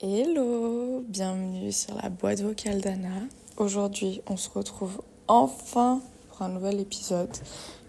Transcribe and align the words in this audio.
Hello, 0.00 1.04
bienvenue 1.08 1.72
sur 1.72 1.96
la 1.96 2.08
boîte 2.08 2.40
vocale 2.40 2.80
d'Anna. 2.80 3.08
Aujourd'hui, 3.56 4.20
on 4.28 4.36
se 4.36 4.48
retrouve 4.50 5.02
enfin 5.26 6.00
pour 6.28 6.42
un 6.42 6.50
nouvel 6.50 6.78
épisode 6.78 7.36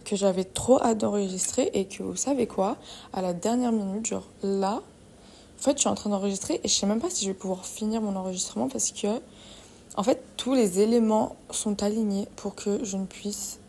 que 0.05 0.15
j'avais 0.15 0.43
trop 0.43 0.81
hâte 0.81 0.97
d'enregistrer 0.97 1.69
et 1.73 1.85
que 1.85 2.01
vous 2.01 2.15
savez 2.15 2.47
quoi, 2.47 2.77
à 3.13 3.21
la 3.21 3.33
dernière 3.33 3.71
minute, 3.71 4.07
genre 4.07 4.27
là, 4.41 4.81
en 5.59 5.61
fait, 5.61 5.73
je 5.73 5.81
suis 5.81 5.89
en 5.89 5.95
train 5.95 6.09
d'enregistrer 6.09 6.59
et 6.63 6.67
je 6.67 6.73
sais 6.73 6.87
même 6.87 6.99
pas 6.99 7.11
si 7.11 7.25
je 7.25 7.29
vais 7.29 7.37
pouvoir 7.37 7.63
finir 7.63 8.01
mon 8.01 8.15
enregistrement 8.15 8.69
parce 8.69 8.91
que, 8.91 9.21
en 9.95 10.03
fait, 10.03 10.21
tous 10.37 10.53
les 10.53 10.79
éléments 10.79 11.35
sont 11.49 11.83
alignés 11.83 12.27
pour 12.35 12.55
que 12.55 12.83
je 12.83 12.97
ne 12.97 13.05
puisse 13.05 13.59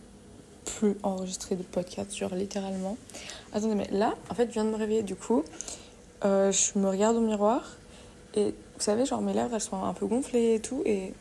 plus 0.64 0.96
enregistrer 1.02 1.56
de 1.56 1.62
podcast, 1.62 2.16
genre 2.16 2.34
littéralement. 2.34 2.96
Attendez, 3.52 3.74
mais 3.74 3.88
là, 3.90 4.14
en 4.30 4.34
fait, 4.34 4.46
je 4.48 4.52
viens 4.52 4.64
de 4.64 4.70
me 4.70 4.76
réveiller 4.76 5.02
du 5.02 5.16
coup. 5.16 5.44
Euh, 6.24 6.52
je 6.52 6.78
me 6.78 6.88
regarde 6.88 7.16
au 7.16 7.20
miroir 7.20 7.62
et 8.34 8.54
vous 8.76 8.80
savez, 8.80 9.04
genre 9.04 9.20
mes 9.20 9.32
lèvres 9.32 9.50
elles 9.54 9.60
sont 9.60 9.82
un 9.82 9.92
peu 9.92 10.06
gonflées 10.06 10.54
et 10.54 10.60
tout. 10.60 10.82
Et 10.84 11.12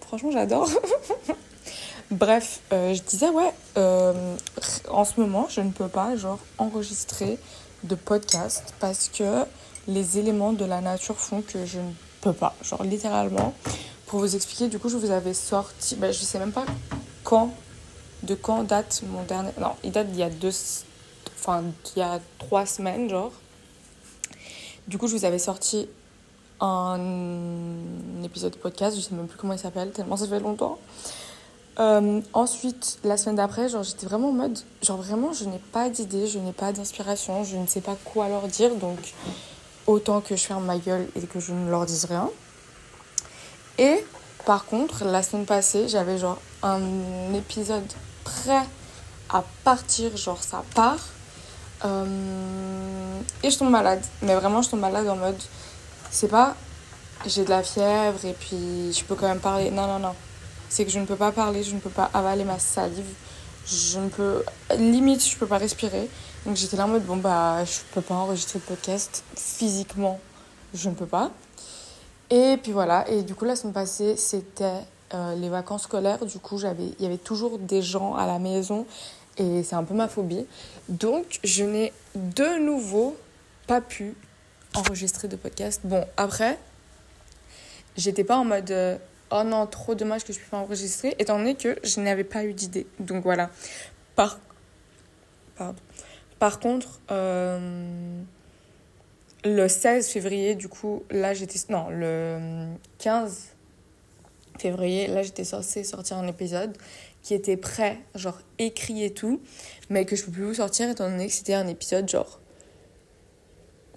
franchement, 0.00 0.30
j'adore. 0.30 0.68
Bref, 2.10 2.60
euh, 2.72 2.92
je 2.92 3.02
disais, 3.02 3.30
ouais, 3.30 3.52
euh, 3.78 4.36
en 4.90 5.04
ce 5.04 5.18
moment, 5.18 5.46
je 5.48 5.62
ne 5.62 5.70
peux 5.70 5.88
pas, 5.88 6.16
genre, 6.16 6.38
enregistrer 6.58 7.38
de 7.82 7.94
podcast 7.94 8.74
parce 8.78 9.08
que 9.08 9.44
les 9.88 10.18
éléments 10.18 10.52
de 10.52 10.64
la 10.64 10.80
nature 10.80 11.16
font 11.16 11.42
que 11.42 11.64
je 11.64 11.78
ne 11.78 11.90
peux 12.20 12.32
pas. 12.34 12.54
Genre, 12.62 12.84
littéralement, 12.84 13.54
pour 14.06 14.20
vous 14.20 14.36
expliquer, 14.36 14.68
du 14.68 14.78
coup, 14.78 14.88
je 14.88 14.96
vous 14.96 15.10
avais 15.10 15.34
sorti, 15.34 15.96
ben, 15.96 16.12
je 16.12 16.20
sais 16.20 16.38
même 16.38 16.52
pas 16.52 16.66
quand, 17.22 17.54
de 18.22 18.34
quand 18.34 18.64
date 18.64 19.02
mon 19.10 19.22
dernier. 19.22 19.50
Non, 19.60 19.72
il 19.82 19.92
date 19.92 20.10
d'il 20.10 20.20
y 20.20 20.22
a 20.22 20.30
deux. 20.30 20.52
Enfin, 21.38 21.62
il 21.96 21.98
y 21.98 22.02
a 22.02 22.20
trois 22.38 22.66
semaines, 22.66 23.08
genre. 23.08 23.32
Du 24.86 24.98
coup, 24.98 25.06
je 25.06 25.16
vous 25.16 25.24
avais 25.24 25.38
sorti 25.38 25.88
un 26.60 26.98
épisode 28.22 28.52
de 28.52 28.58
podcast, 28.58 28.96
je 28.96 29.00
sais 29.00 29.14
même 29.14 29.26
plus 29.26 29.38
comment 29.38 29.52
il 29.52 29.58
s'appelle, 29.58 29.90
tellement 29.90 30.16
ça 30.16 30.26
fait 30.26 30.40
longtemps. 30.40 30.78
Euh, 31.80 32.20
ensuite, 32.32 32.98
la 33.02 33.16
semaine 33.16 33.36
d'après, 33.36 33.68
genre 33.68 33.82
j'étais 33.82 34.06
vraiment 34.06 34.28
en 34.28 34.32
mode, 34.32 34.58
genre 34.80 34.98
vraiment 34.98 35.32
je 35.32 35.44
n'ai 35.44 35.58
pas 35.72 35.90
d'idée, 35.90 36.26
je 36.26 36.38
n'ai 36.38 36.52
pas 36.52 36.72
d'inspiration, 36.72 37.42
je 37.42 37.56
ne 37.56 37.66
sais 37.66 37.80
pas 37.80 37.96
quoi 38.04 38.28
leur 38.28 38.46
dire, 38.46 38.74
donc 38.76 38.98
autant 39.86 40.20
que 40.20 40.36
je 40.36 40.44
ferme 40.44 40.64
ma 40.64 40.78
gueule 40.78 41.08
et 41.16 41.22
que 41.22 41.40
je 41.40 41.52
ne 41.52 41.68
leur 41.68 41.84
dise 41.86 42.04
rien. 42.04 42.30
Et 43.78 44.04
par 44.44 44.64
contre, 44.66 45.04
la 45.04 45.22
semaine 45.22 45.46
passée, 45.46 45.88
j'avais 45.88 46.18
genre 46.18 46.38
un 46.62 47.32
épisode 47.34 47.90
prêt 48.24 48.64
à 49.30 49.44
partir, 49.64 50.16
genre 50.16 50.42
ça 50.42 50.62
part. 50.74 51.08
Euh, 51.84 53.20
et 53.42 53.50
je 53.50 53.58
tombe 53.58 53.70
malade, 53.70 54.02
mais 54.22 54.34
vraiment 54.34 54.62
je 54.62 54.70
tombe 54.70 54.80
malade 54.80 55.06
en 55.08 55.16
mode 55.16 55.36
c'est 56.10 56.28
pas 56.28 56.54
j'ai 57.26 57.44
de 57.44 57.50
la 57.50 57.62
fièvre 57.62 58.24
et 58.24 58.32
puis 58.32 58.92
je 58.92 59.04
peux 59.04 59.14
quand 59.14 59.28
même 59.28 59.40
parler. 59.40 59.70
Non, 59.70 59.86
non, 59.86 59.98
non. 59.98 60.14
C'est 60.68 60.84
que 60.84 60.90
je 60.90 60.98
ne 60.98 61.06
peux 61.06 61.16
pas 61.16 61.32
parler, 61.32 61.62
je 61.62 61.74
ne 61.74 61.80
peux 61.80 61.90
pas 61.90 62.10
avaler 62.12 62.44
ma 62.44 62.58
salive. 62.58 63.14
Je 63.66 63.98
ne 63.98 64.08
peux. 64.08 64.44
Limite, 64.76 65.24
je 65.26 65.36
peux 65.36 65.46
pas 65.46 65.58
respirer. 65.58 66.08
Donc 66.44 66.56
j'étais 66.56 66.76
là 66.76 66.84
en 66.84 66.88
mode, 66.88 67.04
bon, 67.04 67.16
bah, 67.16 67.64
je 67.64 67.78
peux 67.94 68.02
pas 68.02 68.14
enregistrer 68.14 68.58
le 68.58 68.64
podcast. 68.76 69.24
Physiquement, 69.36 70.20
je 70.74 70.90
ne 70.90 70.94
peux 70.94 71.06
pas. 71.06 71.30
Et 72.34 72.56
puis 72.56 72.72
voilà. 72.72 73.08
Et 73.08 73.22
du 73.22 73.36
coup, 73.36 73.44
la 73.44 73.54
semaine 73.54 73.72
passée, 73.72 74.16
c'était 74.16 74.80
euh, 75.14 75.36
les 75.36 75.48
vacances 75.48 75.84
scolaires. 75.84 76.26
Du 76.26 76.40
coup, 76.40 76.58
j'avais, 76.58 76.86
il 76.98 77.02
y 77.02 77.06
avait 77.06 77.16
toujours 77.16 77.60
des 77.60 77.80
gens 77.80 78.16
à 78.16 78.26
la 78.26 78.40
maison. 78.40 78.86
Et 79.38 79.62
c'est 79.62 79.76
un 79.76 79.84
peu 79.84 79.94
ma 79.94 80.08
phobie. 80.08 80.44
Donc, 80.88 81.38
je 81.44 81.62
n'ai 81.62 81.92
de 82.16 82.58
nouveau 82.58 83.16
pas 83.68 83.80
pu 83.80 84.16
enregistrer 84.74 85.28
de 85.28 85.36
podcast. 85.36 85.82
Bon, 85.84 86.04
après, 86.16 86.58
j'étais 87.96 88.24
pas 88.24 88.36
en 88.36 88.44
mode 88.44 88.72
euh, 88.72 88.96
oh 89.30 89.44
non, 89.44 89.68
trop 89.68 89.94
dommage 89.94 90.24
que 90.24 90.32
je 90.32 90.38
puisse 90.38 90.50
pas 90.50 90.56
enregistrer, 90.56 91.14
étant 91.20 91.38
donné 91.38 91.54
que 91.54 91.78
je 91.84 92.00
n'avais 92.00 92.24
pas 92.24 92.44
eu 92.44 92.52
d'idée. 92.52 92.88
Donc 92.98 93.22
voilà. 93.22 93.48
Par, 94.16 94.40
Pardon. 95.56 95.78
Par 96.40 96.58
contre, 96.58 96.98
euh, 97.12 98.20
le 99.44 99.68
16 99.68 100.08
février, 100.08 100.54
du 100.54 100.68
coup, 100.68 101.02
là 101.10 101.34
j'étais. 101.34 101.58
Non, 101.68 101.88
le 101.90 102.66
15 102.98 103.50
février, 104.58 105.06
là 105.06 105.22
j'étais 105.22 105.44
censée 105.44 105.84
sortir 105.84 106.16
un 106.16 106.26
épisode 106.26 106.76
qui 107.22 107.34
était 107.34 107.56
prêt, 107.56 107.98
genre 108.14 108.38
écrit 108.58 109.02
et 109.02 109.12
tout, 109.12 109.40
mais 109.90 110.04
que 110.04 110.16
je 110.16 110.24
peux 110.24 110.30
plus 110.30 110.44
vous 110.44 110.54
sortir 110.54 110.88
étant 110.90 111.08
donné 111.08 111.26
que 111.26 111.32
c'était 111.32 111.54
un 111.54 111.66
épisode 111.66 112.08
genre 112.08 112.40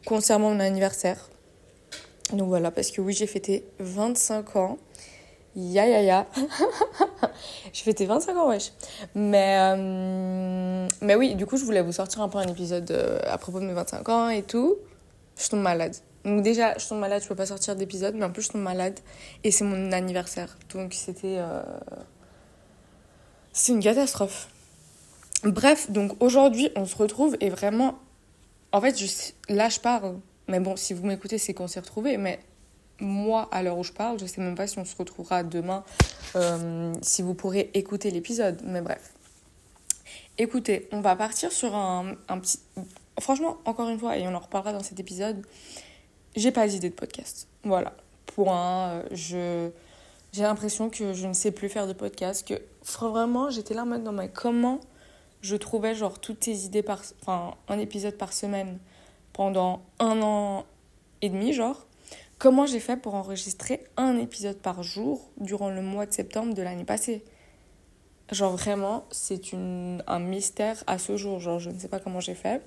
concernant 0.05 0.51
mon 0.51 0.59
anniversaire. 0.59 1.29
Donc 2.33 2.47
voilà, 2.47 2.71
parce 2.71 2.91
que 2.91 3.01
oui, 3.01 3.13
j'ai 3.13 3.27
fêté 3.27 3.65
25 3.79 4.55
ans. 4.55 4.77
Ya 5.55 5.87
ya 5.87 6.01
ya. 6.01 6.27
j'ai 7.73 7.83
fêté 7.83 8.05
25 8.05 8.37
ans, 8.37 8.49
wesh. 8.49 8.73
Mais, 9.15 9.57
euh, 9.59 10.87
mais 11.01 11.15
oui, 11.15 11.35
du 11.35 11.45
coup, 11.45 11.57
je 11.57 11.65
voulais 11.65 11.81
vous 11.81 11.93
sortir 11.93 12.21
un 12.21 12.29
peu 12.29 12.37
un 12.37 12.47
épisode 12.47 12.91
euh, 12.91 13.19
à 13.25 13.37
propos 13.37 13.59
de 13.59 13.65
mes 13.65 13.73
25 13.73 14.09
ans 14.09 14.29
et 14.29 14.43
tout. 14.43 14.77
Je 15.37 15.49
tombe 15.49 15.61
malade. 15.61 15.95
Donc 16.25 16.41
déjà, 16.43 16.77
je 16.77 16.87
tombe 16.87 16.99
malade, 16.99 17.21
je 17.23 17.27
peux 17.27 17.35
pas 17.35 17.45
sortir 17.45 17.75
d'épisode, 17.75 18.15
mais 18.15 18.25
en 18.25 18.31
plus, 18.31 18.43
je 18.43 18.49
tombe 18.49 18.61
malade. 18.61 18.99
Et 19.43 19.51
c'est 19.51 19.63
mon 19.63 19.91
anniversaire. 19.91 20.57
Donc 20.73 20.93
c'était... 20.93 21.37
Euh, 21.37 21.61
c'est 23.53 23.71
une 23.71 23.81
catastrophe. 23.81 24.49
Bref, 25.43 25.89
donc 25.91 26.21
aujourd'hui, 26.21 26.69
on 26.75 26.85
se 26.85 26.95
retrouve 26.95 27.37
et 27.39 27.49
vraiment 27.49 27.99
en 28.71 28.81
fait, 28.81 29.33
là, 29.49 29.69
je 29.69 29.79
parle. 29.79 30.19
Mais 30.47 30.59
bon, 30.59 30.75
si 30.75 30.93
vous 30.93 31.05
m'écoutez, 31.05 31.37
c'est 31.37 31.53
qu'on 31.53 31.67
s'est 31.67 31.79
retrouvés. 31.79 32.17
Mais 32.17 32.39
moi, 32.99 33.47
à 33.51 33.63
l'heure 33.63 33.77
où 33.77 33.83
je 33.83 33.91
parle, 33.91 34.19
je 34.19 34.25
sais 34.25 34.41
même 34.41 34.55
pas 34.55 34.67
si 34.67 34.79
on 34.79 34.85
se 34.85 34.95
retrouvera 34.95 35.43
demain, 35.43 35.83
euh, 36.35 36.93
si 37.01 37.21
vous 37.21 37.33
pourrez 37.33 37.71
écouter 37.73 38.11
l'épisode. 38.11 38.61
Mais 38.63 38.81
bref. 38.81 39.13
Écoutez, 40.37 40.87
on 40.91 41.01
va 41.01 41.15
partir 41.15 41.51
sur 41.51 41.75
un, 41.75 42.15
un, 42.27 42.39
petit. 42.39 42.59
Franchement, 43.19 43.57
encore 43.65 43.89
une 43.89 43.99
fois, 43.99 44.17
et 44.17 44.27
on 44.27 44.35
en 44.35 44.39
reparlera 44.39 44.73
dans 44.73 44.83
cet 44.83 44.99
épisode, 44.99 45.45
j'ai 46.35 46.51
pas 46.51 46.67
d'idée 46.67 46.89
de 46.89 46.95
podcast. 46.95 47.47
Voilà. 47.63 47.93
Point. 48.25 48.89
Euh, 48.89 49.03
je. 49.11 49.69
J'ai 50.33 50.43
l'impression 50.43 50.89
que 50.89 51.13
je 51.13 51.25
ne 51.25 51.33
sais 51.33 51.51
plus 51.51 51.69
faire 51.69 51.87
de 51.87 51.93
podcast. 51.93 52.47
Que 52.47 52.61
vraiment, 53.01 53.49
j'étais 53.49 53.73
là 53.73 53.83
en 53.83 53.85
mode, 53.87 54.03
non, 54.03 54.11
mais 54.11 54.29
comment 54.29 54.79
je 55.41 55.55
trouvais 55.55 55.95
genre 55.95 56.19
toutes 56.19 56.41
tes 56.41 56.55
idées 56.55 56.83
par 56.83 57.01
enfin 57.21 57.55
un 57.67 57.79
épisode 57.79 58.15
par 58.15 58.33
semaine 58.33 58.79
pendant 59.33 59.81
un 59.99 60.21
an 60.21 60.65
et 61.21 61.29
demi 61.29 61.53
genre 61.53 61.85
comment 62.39 62.65
j'ai 62.65 62.79
fait 62.79 62.97
pour 62.97 63.15
enregistrer 63.15 63.83
un 63.97 64.17
épisode 64.17 64.57
par 64.57 64.83
jour 64.83 65.29
durant 65.37 65.69
le 65.69 65.81
mois 65.81 66.05
de 66.05 66.11
septembre 66.11 66.53
de 66.53 66.61
l'année 66.61 66.85
passée? 66.85 67.23
Genre 68.31 68.55
vraiment 68.55 69.05
c'est 69.11 69.41
un 69.53 70.19
mystère 70.19 70.83
à 70.87 70.97
ce 70.97 71.17
jour 71.17 71.39
genre 71.39 71.59
je 71.59 71.69
ne 71.69 71.79
sais 71.79 71.87
pas 71.87 71.99
comment 71.99 72.19
j'ai 72.19 72.35
fait 72.35 72.61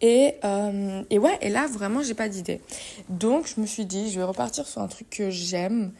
et, 0.00 0.34
euh, 0.44 1.02
et 1.10 1.18
ouais 1.18 1.38
et 1.40 1.48
là 1.48 1.66
vraiment 1.66 2.02
j'ai 2.02 2.14
pas 2.14 2.28
d'idée 2.28 2.60
donc 3.08 3.46
je 3.46 3.60
me 3.60 3.66
suis 3.66 3.86
dit 3.86 4.10
je 4.10 4.18
vais 4.18 4.24
repartir 4.24 4.66
sur 4.66 4.82
un 4.82 4.88
truc 4.88 5.08
que 5.08 5.30
j'aime 5.30 5.92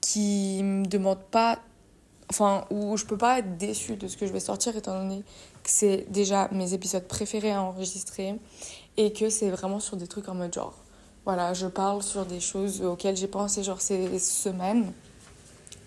qui 0.00 0.60
me 0.62 0.86
demande 0.86 1.20
pas 1.30 1.58
enfin, 2.32 2.64
où 2.70 2.96
je 2.96 3.04
peux 3.04 3.18
pas 3.18 3.40
être 3.40 3.58
déçue 3.58 3.96
de 3.96 4.08
ce 4.08 4.16
que 4.16 4.26
je 4.26 4.32
vais 4.32 4.40
sortir 4.40 4.74
étant 4.76 4.98
donné 4.98 5.22
que 5.62 5.70
c'est 5.70 6.06
déjà 6.08 6.48
mes 6.50 6.72
épisodes 6.72 7.06
préférés 7.06 7.52
à 7.52 7.62
enregistrer 7.62 8.36
et 8.96 9.12
que 9.12 9.28
c'est 9.28 9.50
vraiment 9.50 9.80
sur 9.80 9.96
des 9.96 10.06
trucs 10.06 10.28
en 10.28 10.34
mode 10.34 10.54
genre, 10.54 10.74
voilà, 11.26 11.52
je 11.52 11.66
parle 11.66 12.02
sur 12.02 12.24
des 12.24 12.40
choses 12.40 12.82
auxquelles 12.82 13.16
j'ai 13.16 13.28
pensé 13.28 13.62
genre 13.62 13.80
ces 13.80 14.18
semaines, 14.18 14.92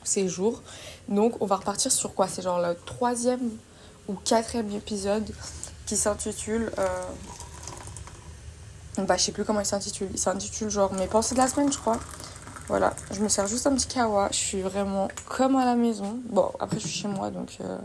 ces 0.04 0.28
jours. 0.28 0.62
Donc, 1.10 1.42
on 1.42 1.48
va 1.48 1.56
repartir 1.56 1.92
sur 1.92 2.14
quoi? 2.14 2.28
C'est 2.28 2.44
genre 2.44 2.60
le 2.60 2.76
troisième 2.86 3.50
ou 4.08 4.14
quatrième 4.14 4.72
épisode 4.72 5.30
qui 5.86 5.98
s'intitule. 5.98 6.72
Euh... 6.80 6.88
Bah, 8.98 9.18
je 9.18 9.24
sais 9.24 9.32
plus 9.32 9.44
comment 9.44 9.60
il 9.60 9.66
s'intitule. 9.66 10.10
Il 10.12 10.20
s'intitule 10.20 10.70
genre 10.70 10.94
Mes 10.94 11.08
pensées 11.08 11.36
de 11.36 11.40
la 11.40 11.48
semaine, 11.48 11.72
je 11.72 11.78
crois. 11.78 12.00
Voilà, 12.68 12.96
je 13.12 13.20
me 13.22 13.30
sers 13.30 13.46
juste 13.46 13.68
un 13.68 13.76
petit 13.76 13.88
kawa. 13.88 14.30
Je 14.32 14.38
suis 14.38 14.62
vraiment 14.62 15.08
comme 15.28 15.56
à 15.56 15.66
la 15.66 15.76
maison. 15.76 16.20
Bon, 16.30 16.52
après, 16.60 16.80
je 16.80 16.88
suis 16.88 17.02
chez 17.02 17.08
moi, 17.08 17.30
donc. 17.30 17.58
Euh... 17.62 17.78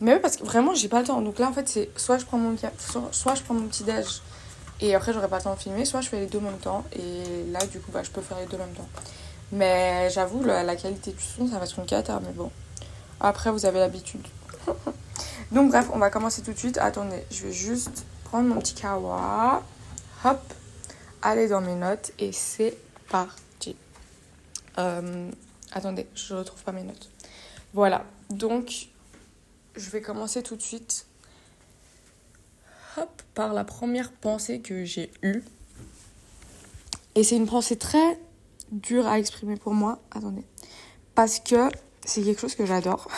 Mais 0.00 0.14
oui, 0.14 0.20
parce 0.20 0.36
que 0.36 0.44
vraiment, 0.44 0.74
j'ai 0.74 0.88
pas 0.88 1.00
le 1.00 1.06
temps. 1.06 1.20
Donc 1.20 1.38
là, 1.38 1.48
en 1.48 1.52
fait, 1.52 1.68
c'est 1.68 1.90
soit 1.96 2.18
je 2.18 2.24
prends 2.24 2.38
mon, 2.38 2.56
soit, 3.12 3.34
je 3.34 3.42
prends 3.42 3.54
mon 3.54 3.68
petit 3.68 3.84
déj 3.84 4.22
et 4.80 4.94
après, 4.94 5.12
j'aurai 5.12 5.28
pas 5.28 5.38
le 5.38 5.44
temps 5.44 5.54
de 5.54 5.60
filmer, 5.60 5.84
soit 5.84 6.00
je 6.00 6.08
fais 6.08 6.20
les 6.20 6.26
deux 6.26 6.38
en 6.38 6.42
même 6.42 6.58
temps. 6.58 6.84
Et 6.92 7.44
là, 7.52 7.64
du 7.66 7.78
coup, 7.78 7.92
bah, 7.92 8.02
je 8.02 8.10
peux 8.10 8.20
faire 8.20 8.38
les 8.38 8.46
deux 8.46 8.56
en 8.56 8.66
même 8.66 8.74
temps. 8.74 8.88
Mais 9.52 10.10
j'avoue, 10.10 10.42
la, 10.42 10.64
la, 10.64 10.74
qualité 10.74 11.12
du 11.12 11.22
son, 11.22 11.46
ça 11.46 11.58
va 11.58 11.64
être 11.64 11.78
une 11.78 11.86
cata, 11.86 12.20
mais 12.24 12.32
bon. 12.32 12.50
Après, 13.20 13.50
vous 13.50 13.64
avez 13.66 13.78
l'habitude. 13.78 14.26
donc, 15.54 15.70
bref, 15.70 15.88
on 15.92 15.98
va 15.98 16.10
commencer 16.10 16.42
tout 16.42 16.52
de 16.52 16.58
suite. 16.58 16.78
Attendez, 16.78 17.24
je 17.30 17.46
vais 17.46 17.52
juste 17.52 18.04
prendre 18.24 18.48
mon 18.48 18.60
petit 18.60 18.74
kawa. 18.74 19.62
Hop, 20.24 20.54
aller 21.22 21.48
dans 21.48 21.60
mes 21.60 21.76
notes 21.76 22.12
et 22.18 22.32
c'est 22.32 22.76
parti. 23.08 23.76
Euh, 24.78 25.30
attendez, 25.72 26.06
je 26.14 26.34
retrouve 26.34 26.62
pas 26.64 26.72
mes 26.72 26.82
notes. 26.82 27.08
Voilà, 27.72 28.04
donc 28.30 28.88
je 29.76 29.90
vais 29.90 30.00
commencer 30.00 30.42
tout 30.42 30.56
de 30.56 30.62
suite 30.62 31.06
hop, 32.96 33.22
par 33.34 33.52
la 33.52 33.64
première 33.64 34.10
pensée 34.12 34.60
que 34.60 34.84
j'ai 34.84 35.12
eue. 35.22 35.42
Et 37.14 37.22
c'est 37.22 37.36
une 37.36 37.46
pensée 37.46 37.76
très 37.76 38.18
dure 38.72 39.06
à 39.06 39.18
exprimer 39.18 39.56
pour 39.56 39.74
moi. 39.74 40.00
Attendez. 40.10 40.42
Parce 41.14 41.38
que 41.38 41.68
c'est 42.04 42.22
quelque 42.22 42.40
chose 42.40 42.56
que 42.56 42.66
j'adore. 42.66 43.08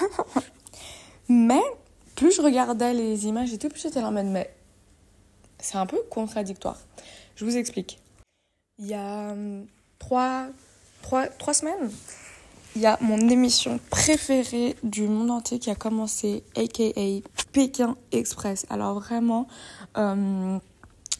mais 1.28 1.62
plus 2.16 2.34
je 2.34 2.42
regardais 2.42 2.94
les 2.94 3.26
images 3.26 3.52
et 3.52 3.58
tout, 3.58 3.68
plus 3.68 3.82
j'étais 3.82 4.02
en 4.02 4.10
mode, 4.10 4.26
mais 4.26 4.52
c'est 5.58 5.76
un 5.76 5.86
peu 5.86 5.98
contradictoire. 6.10 6.78
Je 7.36 7.44
vous 7.44 7.56
explique. 7.56 8.00
Il 8.78 8.86
y 8.86 8.94
a 8.94 9.30
hum, 9.30 9.66
trois, 9.98 10.48
semaines, 11.52 11.90
il 12.74 12.82
y 12.82 12.86
a 12.86 12.98
mon 13.00 13.18
émission 13.28 13.78
préférée 13.90 14.76
du 14.82 15.06
monde 15.06 15.30
entier 15.30 15.58
qui 15.58 15.70
a 15.70 15.74
commencé, 15.74 16.42
aka 16.56 16.84
Pékin 17.52 17.96
Express. 18.12 18.66
Alors 18.70 18.98
vraiment, 18.98 19.46
hum, 19.94 20.60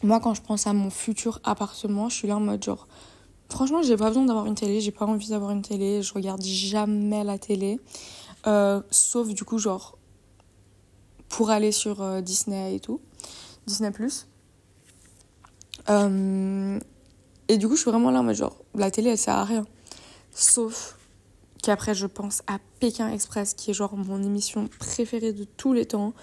moi 0.03 0.19
quand 0.19 0.33
je 0.33 0.41
pense 0.41 0.67
à 0.67 0.73
mon 0.73 0.89
futur 0.89 1.39
appartement, 1.43 2.09
je 2.09 2.15
suis 2.15 2.27
là 2.27 2.37
en 2.37 2.41
mode 2.41 2.63
genre, 2.63 2.87
franchement 3.49 3.81
j'ai 3.83 3.97
pas 3.97 4.07
besoin 4.07 4.25
d'avoir 4.25 4.47
une 4.47 4.55
télé, 4.55 4.81
j'ai 4.81 4.91
pas 4.91 5.05
envie 5.05 5.29
d'avoir 5.29 5.51
une 5.51 5.61
télé, 5.61 6.01
je 6.01 6.13
regarde 6.13 6.43
jamais 6.43 7.23
la 7.23 7.37
télé, 7.37 7.79
euh, 8.47 8.81
sauf 8.91 9.27
du 9.29 9.43
coup 9.43 9.59
genre 9.59 9.96
pour 11.29 11.49
aller 11.49 11.71
sur 11.71 12.01
euh, 12.01 12.21
Disney 12.21 12.75
et 12.75 12.79
tout, 12.79 13.01
Disney 13.65 13.91
Plus. 13.91 14.27
Euh, 15.89 16.79
et 17.47 17.57
du 17.57 17.67
coup, 17.67 17.75
je 17.75 17.81
suis 17.81 17.91
vraiment 17.91 18.11
là, 18.11 18.21
mais 18.21 18.33
genre, 18.33 18.57
la 18.75 18.91
télé, 18.91 19.11
elle 19.11 19.17
sert 19.17 19.35
à 19.35 19.45
rien. 19.45 19.65
Sauf 20.31 20.97
qu'après, 21.63 21.95
je 21.95 22.07
pense 22.07 22.41
à 22.47 22.59
Pékin 22.79 23.09
Express, 23.09 23.53
qui 23.53 23.71
est 23.71 23.73
genre 23.73 23.95
mon 23.95 24.21
émission 24.21 24.67
préférée 24.79 25.33
de 25.33 25.45
tous 25.45 25.73
les 25.73 25.85
temps. 25.85 26.13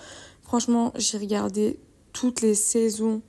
Franchement, 0.43 0.93
j'ai 0.97 1.19
regardé 1.19 1.79
toutes 2.13 2.41
les 2.43 2.55
saisons. 2.55 3.23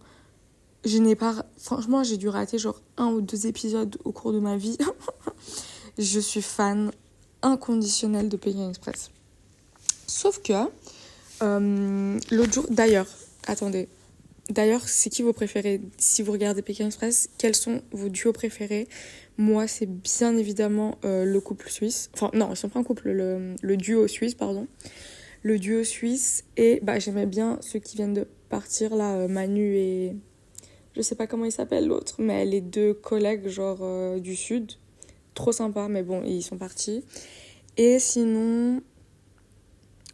Je 0.83 0.98
n'ai 0.98 1.16
pas. 1.16 1.45
Franchement, 1.57 2.04
j'ai 2.04 2.18
dû 2.18 2.30
rater 2.30 2.57
genre 2.57 2.81
un 2.98 3.07
ou 3.07 3.22
deux 3.22 3.48
épisodes 3.48 3.98
au 4.04 4.12
cours 4.12 4.33
de 4.33 4.39
ma 4.39 4.57
vie. 4.57 4.77
je 5.98 6.19
suis 6.19 6.42
fan 6.42 6.92
inconditionnelle 7.42 8.30
de 8.30 8.38
Pékin 8.38 8.69
Express. 8.69 9.10
Sauf 10.07 10.42
que, 10.42 10.54
euh, 11.46 12.20
l'autre 12.32 12.54
jour, 12.54 12.66
d'ailleurs, 12.70 13.08
attendez, 13.48 13.88
D'ailleurs, 14.50 14.88
c'est 14.88 15.10
qui 15.10 15.24
vos 15.24 15.34
préférés? 15.34 15.82
Si 15.98 16.22
vous 16.22 16.32
regardez 16.32 16.62
Pékin 16.62 16.86
Express, 16.86 17.30
quels 17.40 17.56
sont 17.56 17.82
vos 17.92 18.10
duos 18.10 18.32
préférés? 18.32 18.88
Moi, 19.38 19.66
c'est 19.66 19.88
bien 19.88 20.38
évidemment 20.38 21.00
euh, 21.04 21.26
le 21.26 21.40
couple 21.42 21.70
suisse. 21.70 22.12
Enfin, 22.14 22.30
non, 22.34 22.50
ils 22.52 22.56
sont 22.56 22.70
pas 22.70 22.80
un 22.80 22.84
couple, 22.84 23.10
le, 23.10 23.78
duo 23.78 24.08
suisse, 24.08 24.36
pardon. 24.36 24.68
Le 25.42 25.58
duo 25.58 25.84
suisse. 25.84 26.44
Et 26.58 26.80
bah, 26.84 27.00
j'aimais 27.00 27.26
bien 27.26 27.58
ceux 27.62 27.80
qui 27.80 27.96
viennent 27.96 28.14
de 28.14 28.28
partir, 28.50 28.96
là, 28.96 29.16
euh, 29.16 29.28
Manu 29.28 29.78
et. 29.78 30.16
Je 30.96 31.02
sais 31.02 31.16
pas 31.16 31.28
comment 31.28 31.46
il 31.46 31.52
s'appelle 31.52 31.88
l'autre, 31.88 32.16
mais 32.20 32.46
les 32.46 32.62
deux 32.62 32.94
collègues, 32.94 33.50
genre 33.50 34.18
du 34.18 34.36
Sud. 34.36 34.74
Trop 35.34 35.52
sympa, 35.52 35.88
mais 35.90 36.04
bon, 36.04 36.24
ils 36.24 36.44
sont 36.44 36.58
partis. 36.58 37.04
Et 37.78 38.00
sinon. 38.00 38.82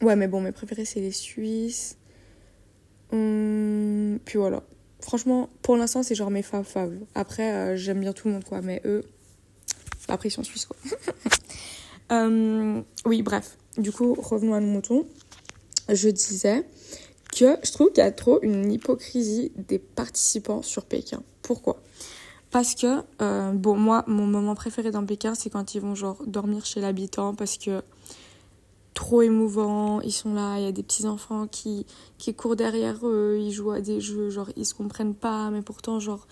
Ouais, 0.02 0.16
mais 0.16 0.28
bon, 0.28 0.42
mes 0.42 0.52
préférés, 0.52 0.86
c'est 0.86 1.00
les 1.00 1.12
Suisses. 1.12 1.98
Hum, 3.12 4.20
puis 4.26 4.38
voilà. 4.38 4.64
Franchement, 5.02 5.50
pour 5.62 5.78
l'instant, 5.78 6.04
c'est 6.04 6.16
genre 6.16 6.32
mes 6.32 6.44
faves. 6.44 6.68
Après, 7.16 7.52
euh, 7.54 7.76
j'aime 7.76 8.00
bien 8.00 8.14
tout 8.14 8.28
le 8.28 8.36
monde, 8.36 8.44
quoi. 8.44 8.62
Mais 8.62 8.82
eux, 8.86 9.04
la 10.08 10.18
pression 10.18 10.44
suisse, 10.44 10.66
quoi. 10.66 10.78
Hum, 12.10 12.84
oui, 13.06 13.22
bref. 13.22 13.58
Du 13.78 13.94
coup, 13.94 14.16
revenons 14.16 14.54
à 14.54 14.60
nos 14.60 14.68
moutons. 14.68 15.08
Je 15.88 16.10
disais 16.10 16.66
que 17.32 17.56
je 17.64 17.72
trouve 17.72 17.88
qu'il 17.94 18.04
y 18.04 18.08
a 18.08 18.12
trop 18.12 18.42
une 18.42 18.70
hypocrisie 18.70 19.54
des 19.56 19.80
participants 19.80 20.62
sur 20.62 20.84
Pékin. 20.84 21.24
Pourquoi? 21.42 21.82
Parce 22.50 22.76
que, 22.76 23.02
euh, 23.22 23.54
bon, 23.54 23.78
moi, 23.78 24.04
mon 24.08 24.28
moment 24.28 24.56
préféré 24.56 24.92
dans 24.92 25.06
Pékin, 25.06 25.36
c'est 25.36 25.50
quand 25.50 25.74
ils 25.74 25.80
vont, 25.80 25.96
genre, 25.96 26.22
dormir 26.28 26.66
chez 26.66 26.82
l'habitant. 26.82 27.34
Parce 27.34 27.58
que 27.58 27.82
trop 28.94 29.22
émouvant. 29.22 30.02
Ils 30.02 30.12
sont 30.12 30.34
là, 30.34 30.58
il 30.58 30.64
y 30.64 30.68
a 30.68 30.72
des 30.72 30.84
petits 30.84 31.08
enfants 31.08 31.48
qui, 31.48 31.86
qui 32.18 32.34
courent 32.34 32.56
derrière 32.56 32.98
eux, 33.04 33.38
ils 33.40 33.52
jouent 33.52 33.72
à 33.72 33.82
des 33.82 34.02
jeux, 34.02 34.30
genre 34.30 34.50
ils 34.56 34.66
se 34.66 34.74
comprennent 34.74 35.16
pas, 35.16 35.50
mais 35.50 35.62
pourtant 35.62 36.00
genre 36.00 36.28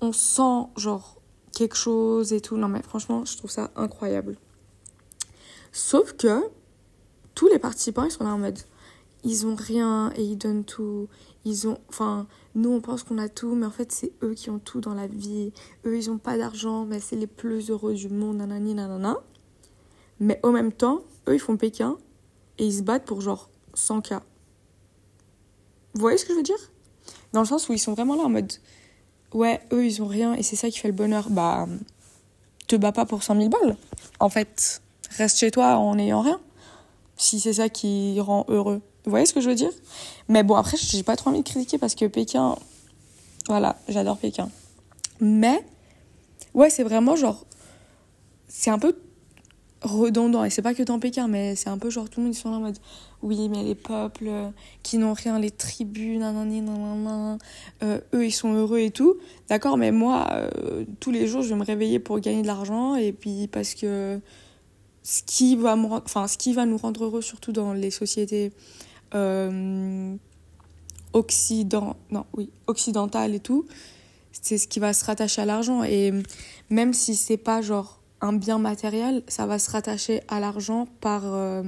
on 0.00 0.12
sent 0.12 0.68
genre 0.76 1.20
quelque 1.52 1.76
chose 1.76 2.32
et 2.32 2.40
tout. 2.40 2.56
Non 2.56 2.68
mais 2.68 2.82
franchement, 2.82 3.24
je 3.24 3.36
trouve 3.36 3.50
ça 3.50 3.70
incroyable. 3.76 4.36
Sauf 5.72 6.14
que 6.14 6.42
tous 7.34 7.48
les 7.48 7.58
participants, 7.58 8.04
ils 8.04 8.10
sont 8.10 8.24
là 8.24 8.34
en 8.34 8.38
mode 8.38 8.58
ils 9.24 9.46
ont 9.46 9.54
rien 9.54 10.12
et 10.16 10.22
ils 10.22 10.36
donnent 10.36 10.64
tout. 10.64 11.08
Ils 11.44 11.68
ont 11.68 11.78
enfin 11.88 12.26
nous 12.54 12.70
on 12.70 12.80
pense 12.80 13.02
qu'on 13.02 13.18
a 13.18 13.28
tout 13.28 13.54
mais 13.54 13.66
en 13.66 13.70
fait 13.70 13.92
c'est 13.92 14.12
eux 14.22 14.34
qui 14.34 14.50
ont 14.50 14.58
tout 14.58 14.80
dans 14.80 14.94
la 14.94 15.06
vie. 15.06 15.52
Eux 15.86 15.96
ils 15.96 16.10
ont 16.10 16.18
pas 16.18 16.36
d'argent 16.36 16.84
mais 16.84 17.00
c'est 17.00 17.16
les 17.16 17.26
plus 17.26 17.70
heureux 17.70 17.94
du 17.94 18.08
monde 18.08 18.38
nanani 18.38 18.74
nanana. 18.74 19.16
Mais 20.22 20.38
en 20.44 20.52
même 20.52 20.70
temps, 20.70 21.00
eux, 21.26 21.34
ils 21.34 21.40
font 21.40 21.56
Pékin 21.56 21.96
et 22.58 22.64
ils 22.64 22.74
se 22.74 22.82
battent 22.82 23.04
pour 23.04 23.20
genre 23.20 23.50
100K. 23.74 24.20
Vous 25.94 26.00
voyez 26.00 26.16
ce 26.16 26.24
que 26.24 26.32
je 26.32 26.36
veux 26.36 26.44
dire? 26.44 26.70
Dans 27.32 27.40
le 27.40 27.46
sens 27.46 27.68
où 27.68 27.72
ils 27.72 27.80
sont 27.80 27.92
vraiment 27.92 28.14
là 28.14 28.22
en 28.22 28.28
mode 28.28 28.52
Ouais, 29.34 29.60
eux, 29.72 29.84
ils 29.84 30.00
ont 30.00 30.06
rien 30.06 30.34
et 30.34 30.44
c'est 30.44 30.54
ça 30.54 30.70
qui 30.70 30.78
fait 30.78 30.86
le 30.86 30.94
bonheur. 30.94 31.28
Bah, 31.28 31.66
te 32.68 32.76
bats 32.76 32.92
pas 32.92 33.04
pour 33.04 33.24
100 33.24 33.34
000 33.34 33.48
balles. 33.48 33.76
En 34.20 34.28
fait, 34.28 34.80
reste 35.10 35.38
chez 35.38 35.50
toi 35.50 35.74
en 35.74 35.96
n'ayant 35.96 36.20
rien. 36.20 36.40
Si 37.16 37.40
c'est 37.40 37.54
ça 37.54 37.68
qui 37.68 38.20
rend 38.20 38.44
heureux. 38.46 38.80
Vous 39.04 39.10
voyez 39.10 39.26
ce 39.26 39.32
que 39.32 39.40
je 39.40 39.48
veux 39.48 39.56
dire? 39.56 39.72
Mais 40.28 40.44
bon, 40.44 40.54
après, 40.54 40.76
j'ai 40.76 41.02
pas 41.02 41.16
trop 41.16 41.30
envie 41.30 41.42
de 41.42 41.48
critiquer 41.48 41.78
parce 41.78 41.96
que 41.96 42.04
Pékin. 42.04 42.56
Voilà, 43.48 43.76
j'adore 43.88 44.18
Pékin. 44.18 44.48
Mais, 45.18 45.66
ouais, 46.54 46.70
c'est 46.70 46.84
vraiment 46.84 47.16
genre. 47.16 47.44
C'est 48.46 48.70
un 48.70 48.78
peu 48.78 48.96
redondant. 49.82 50.44
Et 50.44 50.50
c'est 50.50 50.62
pas 50.62 50.74
que 50.74 50.82
dans 50.82 50.98
Pékin, 50.98 51.28
mais 51.28 51.56
c'est 51.56 51.68
un 51.68 51.78
peu 51.78 51.90
genre 51.90 52.08
tout 52.08 52.20
le 52.20 52.26
monde 52.26 52.34
ils 52.34 52.38
sont 52.38 52.50
là 52.50 52.56
en 52.56 52.60
mode 52.60 52.78
oui, 53.22 53.48
mais 53.48 53.62
les 53.62 53.74
peuples 53.74 54.26
euh, 54.26 54.48
qui 54.82 54.98
n'ont 54.98 55.12
rien, 55.12 55.38
les 55.38 55.50
tribus, 55.50 56.18
nanani, 56.18 56.60
nanana, 56.60 57.38
euh, 57.82 58.00
eux 58.14 58.26
ils 58.26 58.32
sont 58.32 58.52
heureux 58.52 58.80
et 58.80 58.90
tout. 58.90 59.16
D'accord, 59.48 59.76
mais 59.76 59.92
moi, 59.92 60.28
euh, 60.32 60.84
tous 60.98 61.12
les 61.12 61.26
jours 61.26 61.42
je 61.42 61.50
vais 61.50 61.54
me 61.54 61.64
réveiller 61.64 61.98
pour 61.98 62.18
gagner 62.18 62.42
de 62.42 62.46
l'argent 62.46 62.96
et 62.96 63.12
puis 63.12 63.46
parce 63.46 63.74
que 63.74 64.20
ce 65.04 65.22
qui 65.24 65.56
va, 65.56 65.76
me 65.76 65.86
enfin, 65.86 66.26
ce 66.26 66.36
qui 66.36 66.52
va 66.52 66.66
nous 66.66 66.76
rendre 66.76 67.04
heureux, 67.04 67.22
surtout 67.22 67.52
dans 67.52 67.72
les 67.72 67.90
sociétés 67.90 68.52
occident... 71.12 71.96
non, 72.10 72.24
oui, 72.34 72.48
occidentales 72.66 73.34
et 73.34 73.40
tout, 73.40 73.66
c'est 74.32 74.58
ce 74.58 74.66
qui 74.66 74.80
va 74.80 74.92
se 74.92 75.04
rattacher 75.04 75.42
à 75.42 75.44
l'argent. 75.44 75.84
Et 75.84 76.12
même 76.70 76.94
si 76.94 77.14
c'est 77.14 77.36
pas 77.36 77.60
genre 77.60 78.01
un 78.22 78.32
bien 78.32 78.58
matériel, 78.58 79.22
ça 79.26 79.46
va 79.46 79.58
se 79.58 79.70
rattacher 79.70 80.22
à 80.28 80.40
l'argent 80.40 80.86
par 81.00 81.22
euh, 81.26 81.62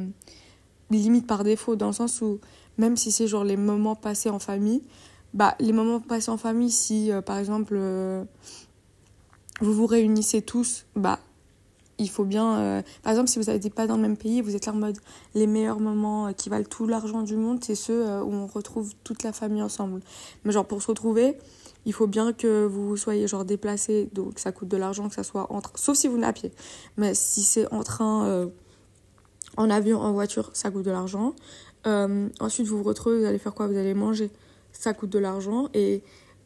limite 0.91 1.27
par 1.27 1.43
défaut, 1.43 1.75
dans 1.77 1.89
le 1.89 1.93
sens 1.93 2.23
où 2.23 2.39
même 2.79 2.97
si 2.97 3.13
c'est 3.13 3.27
genre 3.27 3.45
les 3.45 3.57
moments 3.57 3.97
passés 3.97 4.31
en 4.31 4.39
famille, 4.39 4.83
bah 5.35 5.57
les 5.59 5.73
moments 5.73 6.01
passés 6.01 6.31
en 6.31 6.37
famille, 6.37 6.71
si 6.71 7.11
euh, 7.11 7.21
par 7.21 7.39
exemple 7.39 7.75
euh, 7.77 8.25
vous 9.61 9.75
vous 9.75 9.87
réunissez 9.87 10.43
tous, 10.43 10.87
bah 10.95 11.19
il 11.99 12.11
faut 12.11 12.25
bien. 12.25 12.83
par 13.05 13.13
exemple, 13.13 13.29
si 13.29 13.39
vous 13.39 13.45
n'êtes 13.45 13.73
pas 13.73 13.87
dans 13.87 13.95
le 13.95 14.03
même 14.03 14.17
pays, 14.17 14.41
vous 14.41 14.57
êtes 14.57 14.67
là 14.67 14.73
en 14.73 14.77
mode 14.77 14.99
les 15.37 15.47
meilleurs 15.47 15.79
moments 15.79 16.33
qui 16.33 16.49
valent 16.49 16.65
tout 16.69 16.89
l'argent 16.89 17.23
du 17.23 17.37
monde, 17.37 17.63
c'est 17.63 17.77
ceux 17.77 18.05
où 18.21 18.33
on 18.33 18.49
retrouve 18.49 18.95
toute 19.05 19.23
la 19.23 19.33
famille 19.33 19.63
ensemble. 19.63 20.01
Mais 20.45 20.51
genre 20.51 20.67
pour 20.67 20.83
se 20.83 20.89
retrouver, 20.89 21.39
il 21.87 21.93
faut 21.93 22.07
bien 22.07 22.33
que 22.33 22.65
vous 22.65 22.97
soyez 22.97 23.29
genre 23.29 23.45
déplacé, 23.45 24.09
donc 24.13 24.39
ça 24.39 24.53
coûte 24.53 24.69
de 24.69 24.77
l'argent 24.77 25.09
que 25.09 25.15
ça 25.15 25.23
soit 25.23 25.53
entre, 25.53 25.71
sauf 25.75 25.97
si 25.97 26.09
vous 26.09 26.15
venez 26.15 26.27
à 26.27 26.33
pied. 26.33 26.53
Mais 26.97 27.15
si 27.15 27.43
c'est 27.43 27.71
en 27.73 27.83
train, 27.83 28.27
euh, 28.27 28.47
en 29.57 29.71
avion, 29.71 30.01
en 30.01 30.13
voiture, 30.13 30.51
ça 30.55 30.71
coûte 30.71 30.85
de 30.85 30.91
l'argent. 30.91 31.35
Euh, 31.87 32.29
ensuite, 32.41 32.67
vous 32.67 32.79
vous 32.79 32.85
retrouvez, 32.85 33.19
vous 33.19 33.25
allez 33.25 33.39
faire 33.39 33.55
quoi? 33.55 33.67
Vous 33.67 33.77
allez 33.77 33.95
manger, 33.95 34.31
ça 34.73 34.95
coûte 34.95 35.11
de 35.11 35.19
l'argent. 35.19 35.69
Et 35.75 36.03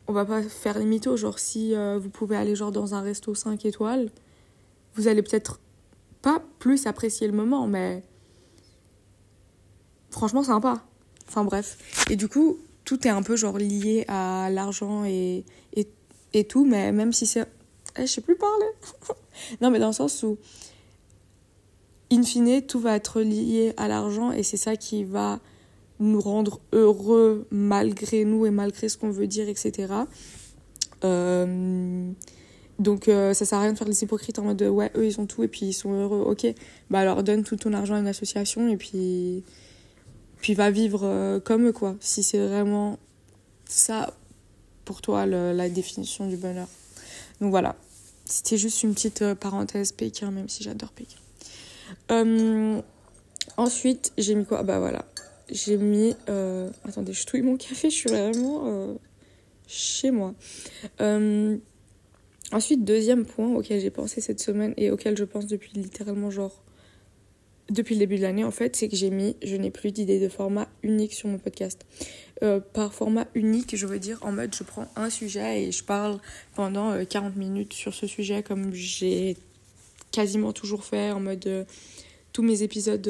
on 0.08 0.12
va 0.12 0.24
pas 0.24 0.42
faire 0.42 0.78
les 0.78 0.86
mythos, 0.86 1.16
genre 1.16 1.38
si 1.38 1.74
euh, 1.74 1.98
vous 1.98 2.10
pouvez 2.10 2.36
aller 2.36 2.56
genre 2.56 2.72
dans 2.72 2.94
un 2.94 3.00
resto 3.00 3.34
5 3.34 3.64
étoiles, 3.64 4.10
vous 4.94 5.06
allez 5.06 5.22
peut-être 5.22 5.60
pas 6.22 6.42
plus 6.58 6.86
apprécier 6.86 7.28
le 7.28 7.32
moment, 7.32 7.68
mais 7.68 8.02
franchement 10.10 10.42
sympa. 10.42 10.82
Enfin 11.28 11.44
bref. 11.44 11.78
Et 12.10 12.16
du 12.16 12.26
coup, 12.26 12.58
tout 12.88 13.06
est 13.06 13.10
un 13.10 13.22
peu 13.22 13.36
genre 13.36 13.58
lié 13.58 14.06
à 14.08 14.48
l'argent 14.50 15.04
et, 15.04 15.44
et, 15.76 15.86
et, 16.32 16.44
tout, 16.44 16.64
mais 16.64 16.90
même 16.90 17.12
si 17.12 17.26
c'est... 17.26 17.46
Eh, 17.98 18.06
je 18.06 18.06
sais 18.06 18.22
plus 18.22 18.34
parler. 18.34 18.64
non, 19.60 19.70
mais 19.70 19.78
dans 19.78 19.88
le 19.88 19.92
sens 19.92 20.22
où, 20.22 20.38
in 22.10 22.22
fine, 22.22 22.62
tout 22.62 22.80
va 22.80 22.96
être 22.96 23.20
lié 23.20 23.74
à 23.76 23.88
l'argent 23.88 24.32
et 24.32 24.42
c'est 24.42 24.56
ça 24.56 24.74
qui 24.76 25.04
va 25.04 25.38
nous 26.00 26.18
rendre 26.18 26.60
heureux 26.72 27.46
malgré 27.50 28.24
nous 28.24 28.46
et 28.46 28.50
malgré 28.50 28.88
ce 28.88 28.96
qu'on 28.96 29.10
veut 29.10 29.26
dire, 29.26 29.50
etc. 29.50 29.92
Euh, 31.04 32.10
Donc 32.78 33.08
euh, 33.08 33.34
ça 33.34 33.44
sert 33.44 33.58
à 33.58 33.62
rien 33.64 33.74
de 33.74 33.78
faire 33.78 33.86
les 33.86 34.02
hypocrites 34.02 34.38
en 34.38 34.44
mode 34.44 34.62
ouais, 34.62 34.90
eux 34.96 35.04
ils 35.04 35.20
ont 35.20 35.26
tout 35.26 35.42
et 35.42 35.48
puis 35.48 35.66
ils 35.66 35.72
sont 35.74 35.92
heureux. 35.92 36.22
Ok, 36.22 36.46
bah 36.88 37.00
alors 37.00 37.22
donne 37.22 37.44
tout 37.44 37.56
ton 37.56 37.74
argent 37.74 37.96
à 37.96 37.98
une 37.98 38.08
association 38.08 38.66
et 38.68 38.78
puis, 38.78 39.44
puis 40.40 40.54
va 40.54 40.70
vivre 40.70 41.02
euh, 41.04 41.40
comme 41.40 41.66
eux 41.66 41.72
quoi. 41.72 41.96
Si 42.00 42.22
c'est 42.22 42.38
vraiment 42.38 42.98
ça 43.66 44.14
pour 44.84 45.02
toi 45.02 45.26
la 45.26 45.68
définition 45.68 46.26
du 46.26 46.36
bonheur. 46.36 46.68
Donc 47.40 47.50
voilà, 47.50 47.76
c'était 48.24 48.56
juste 48.56 48.82
une 48.82 48.94
petite 48.94 49.22
euh, 49.22 49.34
parenthèse 49.34 49.92
Pékin, 49.92 50.30
même 50.30 50.48
si 50.48 50.62
j'adore 50.62 50.90
Pékin. 50.92 51.18
ensuite, 53.56 54.12
j'ai 54.16 54.34
mis 54.34 54.46
quoi? 54.46 54.62
Bah 54.62 54.78
voilà, 54.78 55.04
j'ai 55.50 55.76
mis. 55.76 56.14
Attendez, 56.84 57.12
je 57.12 57.26
touille 57.26 57.42
mon 57.42 57.56
café, 57.56 57.90
je 57.90 57.96
suis 57.96 58.10
vraiment 58.10 58.96
chez 59.66 60.10
moi. 60.10 60.34
Ensuite, 62.50 62.82
deuxième 62.84 63.26
point 63.26 63.48
auquel 63.54 63.78
j'ai 63.78 63.90
pensé 63.90 64.22
cette 64.22 64.40
semaine 64.40 64.72
et 64.78 64.90
auquel 64.90 65.18
je 65.18 65.24
pense 65.24 65.46
depuis 65.46 65.70
littéralement 65.74 66.30
genre 66.30 66.62
depuis 67.70 67.94
le 67.94 68.00
début 68.00 68.16
de 68.16 68.22
l'année 68.22 68.44
en 68.44 68.50
fait, 68.50 68.76
c'est 68.76 68.88
que 68.88 68.96
j'ai 68.96 69.10
mis 69.10 69.36
je 69.42 69.56
n'ai 69.56 69.70
plus 69.70 69.92
d'idée 69.92 70.20
de 70.20 70.28
format 70.28 70.68
unique 70.82 71.12
sur 71.12 71.28
mon 71.28 71.38
podcast. 71.38 71.84
Euh, 72.42 72.60
par 72.60 72.94
format 72.94 73.26
unique, 73.34 73.76
je 73.76 73.86
veux 73.86 73.98
dire 73.98 74.18
en 74.22 74.32
mode 74.32 74.54
je 74.54 74.62
prends 74.62 74.88
un 74.96 75.10
sujet 75.10 75.64
et 75.64 75.72
je 75.72 75.82
parle 75.82 76.18
pendant 76.54 77.04
40 77.04 77.32
euh, 77.34 77.38
minutes 77.38 77.72
sur 77.72 77.94
ce 77.94 78.06
sujet 78.06 78.42
comme 78.42 78.72
j'ai 78.72 79.36
quasiment 80.12 80.52
toujours 80.52 80.84
fait 80.84 81.10
en 81.10 81.20
mode 81.20 81.46
euh, 81.46 81.64
tous 82.32 82.42
mes 82.42 82.62
épisodes 82.62 83.08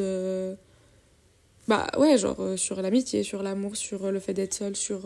bah 1.69 1.87
ouais, 1.99 2.17
genre 2.17 2.55
sur 2.57 2.81
l'amitié, 2.81 3.23
sur 3.23 3.43
l'amour, 3.43 3.77
sur 3.77 4.11
le 4.11 4.21
fait 4.21 4.33
d'être 4.33 4.55
seul, 4.55 4.75
sur 4.75 5.03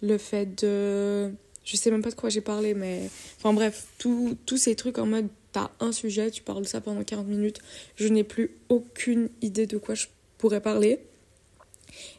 le 0.00 0.18
fait 0.18 0.64
de 0.64 1.30
je 1.64 1.76
sais 1.76 1.90
même 1.90 2.02
pas 2.02 2.10
de 2.10 2.14
quoi 2.14 2.30
j'ai 2.30 2.40
parlé, 2.40 2.74
mais. 2.74 3.08
Enfin 3.38 3.52
bref, 3.52 3.86
tous 3.98 4.56
ces 4.56 4.74
trucs 4.74 4.98
en 4.98 5.06
mode 5.06 5.28
t'as 5.52 5.70
un 5.80 5.92
sujet, 5.92 6.30
tu 6.30 6.42
parles 6.42 6.62
de 6.62 6.66
ça 6.66 6.80
pendant 6.80 7.04
40 7.04 7.26
minutes, 7.26 7.60
je 7.96 8.08
n'ai 8.08 8.24
plus 8.24 8.56
aucune 8.68 9.28
idée 9.40 9.66
de 9.66 9.78
quoi 9.78 9.94
je 9.94 10.06
pourrais 10.38 10.60
parler. 10.60 11.00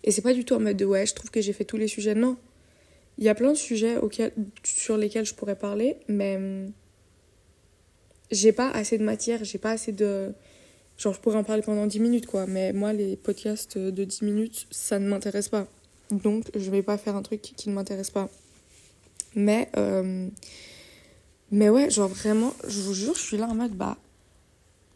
Et 0.04 0.12
c'est 0.12 0.22
pas 0.22 0.34
du 0.34 0.46
tout 0.46 0.54
en 0.54 0.60
mode 0.60 0.78
de 0.78 0.86
ouais, 0.86 1.06
je 1.06 1.13
trouve 1.13 1.32
que 1.32 1.42
j'ai 1.42 1.54
fait 1.54 1.66
tous 1.66 1.78
les 1.78 1.88
sujets. 1.88 2.16
Non. 2.16 2.38
Il 3.18 3.24
y 3.24 3.30
a 3.30 3.36
plein 3.36 3.52
de 3.52 3.58
sujets 3.58 3.98
sur 4.63 4.98
lesquels 4.98 5.25
je 5.25 5.34
pourrais 5.34 5.58
parler, 5.58 5.98
mais. 6.08 6.38
Hum, 6.38 6.72
j'ai 8.32 8.52
pas 8.52 8.70
assez 8.72 8.98
de 8.98 9.04
matière, 9.04 9.44
j'ai 9.44 9.58
pas 9.58 9.72
assez 9.72 9.92
de. 9.92 10.34
Genre, 10.98 11.13
je 11.13 11.20
pourrais 11.20 11.38
en 11.38 11.44
parler 11.44 11.62
pendant 11.62 11.88
10 11.88 12.00
minutes, 12.00 12.25
quoi. 12.25 12.46
Mais 12.48 12.74
moi, 12.74 12.94
les 12.94 13.16
podcasts 13.16 13.78
de 13.78 14.04
10 14.04 14.24
minutes, 14.24 14.68
ça 14.72 15.00
ne 15.00 15.08
m'intéresse 15.08 15.50
pas. 15.50 15.68
Donc, 16.12 16.46
je 16.56 16.70
vais 16.70 16.84
pas 16.84 16.98
faire 16.98 17.16
un 17.16 17.22
truc 17.22 17.42
qui 17.42 17.70
ne 17.70 17.75
m'intéresse 17.75 18.12
pas. 18.12 18.30
Mais, 19.36 19.70
euh, 19.78 20.28
mais 21.53 21.69
ouais, 21.69 21.91
genre 21.91 22.10
vraiment, 22.10 22.51
je 22.67 22.81
vous 22.81 22.95
jure, 22.95 23.13
je 23.13 23.22
suis 23.22 23.38
là 23.38 23.48
en 23.48 23.53
mode, 23.53 23.74
bah, 23.74 23.98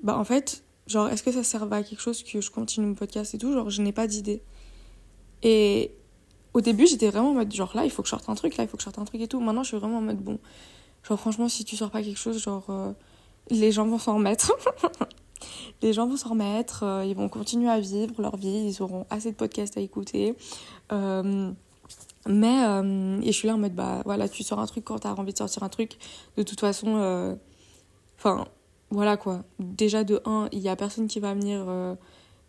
bah 0.01 0.17
en 0.17 0.23
fait, 0.23 0.63
genre, 0.87 1.07
est-ce 1.07 1.21
que 1.21 1.31
ça 1.31 1.43
sert 1.43 1.71
à 1.71 1.83
quelque 1.83 2.01
chose 2.01 2.23
que 2.23 2.41
je 2.41 2.49
continue 2.49 2.87
mon 2.87 2.95
podcast 2.95 3.35
et 3.35 3.37
tout? 3.37 3.53
Genre, 3.53 3.69
je 3.69 3.79
n'ai 3.83 3.91
pas 3.91 4.07
d'idée. 4.07 4.41
Et 5.43 5.91
au 6.55 6.61
début, 6.61 6.87
j'étais 6.87 7.09
vraiment 7.09 7.29
en 7.29 7.33
mode, 7.35 7.53
genre 7.53 7.71
là, 7.75 7.85
il 7.85 7.91
faut 7.91 8.01
que 8.01 8.07
je 8.07 8.09
sorte 8.09 8.27
un 8.27 8.33
truc, 8.33 8.57
là, 8.57 8.63
il 8.63 8.67
faut 8.67 8.75
que 8.75 8.81
je 8.81 8.85
sorte 8.85 8.97
un 8.97 9.05
truc 9.05 9.21
et 9.21 9.27
tout. 9.27 9.39
Maintenant, 9.39 9.61
je 9.61 9.67
suis 9.67 9.77
vraiment 9.77 9.99
en 9.99 10.01
mode, 10.01 10.17
bon, 10.17 10.39
genre, 11.07 11.19
franchement, 11.19 11.47
si 11.47 11.63
tu 11.63 11.75
sors 11.75 11.91
pas 11.91 12.01
quelque 12.01 12.17
chose, 12.17 12.41
genre, 12.41 12.65
euh, 12.69 12.91
les 13.51 13.71
gens 13.71 13.85
vont 13.85 13.99
s'en 13.99 14.15
remettre. 14.15 14.51
les 15.83 15.93
gens 15.93 16.07
vont 16.07 16.17
s'en 16.17 16.29
remettre, 16.29 16.81
euh, 16.81 17.05
ils 17.05 17.15
vont 17.15 17.29
continuer 17.29 17.69
à 17.69 17.79
vivre 17.79 18.19
leur 18.19 18.35
vie, 18.35 18.67
ils 18.67 18.81
auront 18.81 19.05
assez 19.11 19.29
de 19.29 19.35
podcasts 19.35 19.77
à 19.77 19.81
écouter. 19.81 20.35
Euh, 20.91 21.51
mais, 22.27 22.63
euh, 22.65 23.19
et 23.21 23.27
je 23.27 23.31
suis 23.31 23.47
là 23.47 23.55
en 23.55 23.57
mode, 23.57 23.73
bah 23.73 24.01
voilà, 24.05 24.27
tu 24.29 24.43
sors 24.43 24.59
un 24.59 24.65
truc 24.65 24.85
quand 24.85 24.99
t'as 24.99 25.13
envie 25.13 25.33
de 25.33 25.37
sortir 25.37 25.63
un 25.63 25.69
truc. 25.69 25.97
De 26.37 26.43
toute 26.43 26.59
façon, 26.59 26.97
euh, 26.97 27.35
enfin, 28.17 28.47
voilà 28.89 29.17
quoi. 29.17 29.43
Déjà, 29.59 30.03
de 30.03 30.21
un, 30.25 30.49
il 30.51 30.59
y 30.59 30.69
a 30.69 30.75
personne 30.75 31.07
qui 31.07 31.19
va 31.19 31.33
venir 31.33 31.65
euh, 31.67 31.95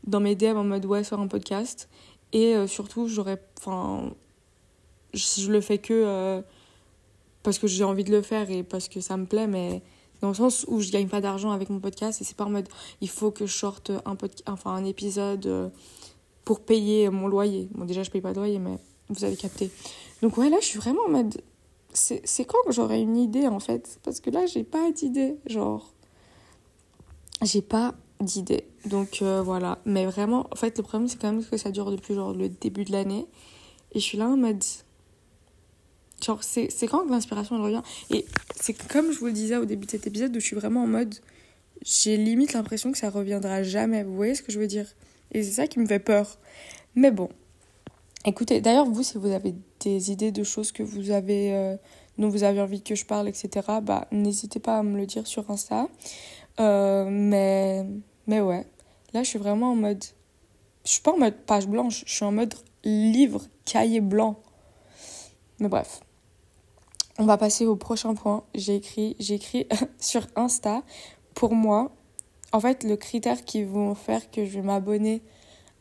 dans 0.07 0.21
mes 0.21 0.35
DM 0.35 0.57
en 0.57 0.65
mode, 0.65 0.85
ouais, 0.87 1.05
sors 1.05 1.21
un 1.21 1.29
podcast. 1.29 1.89
Et 2.33 2.55
surtout, 2.67 3.09
j'aurais, 3.09 3.43
enfin, 3.59 4.13
si 5.15 5.43
je 5.43 5.51
le 5.51 5.63
fais 5.63 5.79
que 5.79 6.43
parce 7.43 7.59
que 7.59 7.67
j'ai 7.67 7.85
envie 7.85 8.05
de 8.05 8.11
le 8.11 8.21
faire 8.21 8.51
et 8.51 8.63
parce 8.63 8.89
que 8.89 9.01
ça 9.01 9.17
me 9.17 9.25
plaît, 9.25 9.47
mais 9.47 9.83
dans 10.21 10.29
le 10.29 10.35
sens 10.35 10.67
où 10.69 10.81
je 10.81 10.91
gagne 10.91 11.09
pas 11.09 11.23
d'argent 11.23 11.53
avec 11.53 11.71
mon 11.71 11.81
podcast 11.81 12.21
et 12.21 12.25
c'est 12.25 12.37
pas 12.37 12.45
en 12.45 12.51
mode, 12.51 12.69
il 13.01 13.09
faut 13.09 13.31
que 13.31 13.47
je 13.47 13.57
sorte 13.57 13.91
un, 14.05 14.15
enfin, 14.47 14.73
un 14.73 14.85
épisode 14.85 15.73
pour 16.45 16.61
payer 16.61 17.09
mon 17.09 17.29
loyer. 17.29 17.71
Bon, 17.73 17.87
déjà, 17.87 18.03
je 18.03 18.11
paye 18.11 18.21
pas 18.21 18.33
de 18.33 18.39
loyer, 18.39 18.59
mais 18.59 18.79
vous 19.09 19.25
avez 19.25 19.37
capté. 19.37 19.71
Donc 20.23 20.37
ouais, 20.37 20.51
là, 20.51 20.59
je 20.61 20.67
suis 20.67 20.79
vraiment 20.79 21.03
en 21.07 21.11
mode... 21.11 21.41
C'est 21.93 22.45
quand 22.45 22.59
que 22.67 22.73
j'aurai 22.73 23.01
une 23.01 23.17
idée, 23.17 23.47
en 23.47 23.61
fait? 23.61 23.99
Parce 24.03 24.21
que 24.21 24.31
là, 24.31 24.47
j'ai 24.47 24.65
pas 24.65 24.91
d'idée. 24.93 25.37
Genre... 25.47 25.93
J'ai 27.43 27.63
pas 27.63 27.95
d'idée. 28.21 28.67
Donc 28.85 29.21
euh, 29.23 29.43
voilà. 29.43 29.79
Mais 29.85 30.07
vraiment, 30.07 30.47
en 30.51 30.57
fait, 30.57 30.77
le 30.77 30.83
problème, 30.83 31.09
c'est 31.09 31.21
quand 31.21 31.33
même 31.33 31.45
que 31.45 31.57
ça 31.57 31.71
dure 31.71 31.91
depuis 31.91 32.15
genre 32.15 32.33
le 32.33 32.49
début 32.49 32.85
de 32.85 32.93
l'année. 32.93 33.27
Et 33.93 34.01
je 34.01 34.05
suis 34.05 34.19
là 34.19 34.29
en 34.29 34.37
mode... 34.37 34.63
Genre, 36.25 36.43
c'est 36.43 36.69
quand 36.89 37.07
que 37.07 37.11
l'inspiration 37.11 37.63
revient? 37.63 37.83
Et 38.11 38.27
c'est 38.57 38.75
comme 38.89 39.13
je 39.13 39.19
vous 39.19 39.27
le 39.27 39.33
disais 39.33 39.57
au 39.57 39.65
début 39.65 39.87
de 39.87 39.91
cet 39.93 40.07
épisode, 40.07 40.37
où 40.37 40.41
je 40.41 40.45
suis 40.45 40.57
vraiment 40.57 40.83
en 40.83 40.89
mode... 40.89 41.15
J'ai 41.83 42.17
limite 42.17 42.55
l'impression 42.55 42.91
que 42.91 42.99
ça 42.99 43.09
reviendra 43.09 43.63
jamais. 43.63 44.03
Vous 44.03 44.17
voyez 44.17 44.35
ce 44.35 44.43
que 44.43 44.51
je 44.51 44.59
veux 44.59 44.67
dire? 44.67 44.87
Et 45.31 45.45
c'est 45.45 45.53
ça 45.53 45.69
qui 45.69 45.79
me 45.79 45.87
fait 45.87 46.01
peur. 46.01 46.39
Mais 46.97 47.13
bon, 47.13 47.29
Écoutez, 48.29 48.61
d'ailleurs, 48.61 48.85
vous, 48.85 49.03
si 49.03 49.17
vous 49.17 49.31
avez 49.31 49.55
des 49.81 50.13
idées 50.13 50.33
de 50.33 50.43
choses 50.45 50.71
que 50.71 50.83
vous 50.83 51.13
avez, 51.13 51.55
euh, 51.55 51.79
dont 52.19 52.29
vous 52.29 52.43
avez 52.43 52.61
envie 52.61 52.83
que 52.83 52.95
je 52.95 53.07
parle, 53.07 53.27
etc., 53.27 53.49
bah, 53.83 54.07
n'hésitez 54.13 54.61
pas 54.61 54.77
à 54.77 54.83
me 54.83 54.99
le 54.99 55.07
dire 55.07 55.27
sur 55.27 55.51
Insta. 55.51 55.89
Euh, 56.61 57.07
mais, 57.11 57.87
mais 58.27 58.43
ouais, 58.43 58.67
là, 59.15 59.23
je 59.23 59.31
suis 59.31 59.39
vraiment 59.39 59.73
en 59.73 59.77
mode. 59.77 60.05
Je 60.85 60.91
suis 60.91 61.01
pas 61.01 61.13
en 61.13 61.19
mode 61.19 61.37
page 61.47 61.69
blanche, 61.69 62.05
je 62.07 62.13
suis 62.13 62.25
en 62.27 62.33
mode 62.33 62.53
livre, 62.85 63.47
cahier 63.65 64.03
blanc. 64.03 64.39
Mais 65.59 65.69
bref. 65.69 66.01
On 67.19 67.25
va 67.25 67.39
passer 67.39 67.65
au 67.65 67.77
prochain 67.77 68.13
point. 68.15 68.45
J'ai 68.55 68.75
écrit, 68.75 69.17
sur 69.99 70.27
Insta. 70.37 70.83
Pour 71.33 71.55
moi, 71.55 71.93
en 72.53 72.61
fait, 72.61 72.85
le 72.85 72.97
critère 72.97 73.47
qui 73.47 73.65
vont 73.65 73.95
faire 73.95 74.31
que 74.31 74.45
je 74.45 74.51
vais 74.51 74.63
m'abonner 74.63 75.23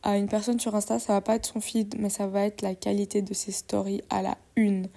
à 0.04 0.18
une 0.18 0.28
personne 0.28 0.60
sur 0.60 0.76
Insta, 0.76 1.00
ça 1.00 1.14
va 1.14 1.22
pas 1.22 1.36
être 1.36 1.46
son 1.46 1.62
feed, 1.62 1.96
mais 2.00 2.10
ça 2.10 2.28
va 2.28 2.42
être 2.42 2.62
la 2.62 2.76
qualité 2.76 3.22
de 3.22 3.34
ses 3.34 3.52
stories 3.52 4.02
à 4.10 4.22
la 4.22 4.38
une. 4.56 4.88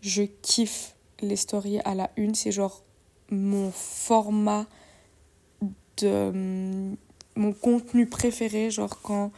Je 0.00 0.22
kiffe 0.22 0.94
les 1.20 1.36
stories 1.36 1.80
à 1.80 1.94
la 1.94 2.10
une, 2.16 2.34
c'est 2.34 2.52
genre 2.52 2.82
mon 3.30 3.70
format 3.70 4.66
de 5.98 6.94
mon 7.34 7.52
contenu 7.52 8.06
préféré, 8.06 8.70
genre 8.70 9.00
quand 9.02 9.32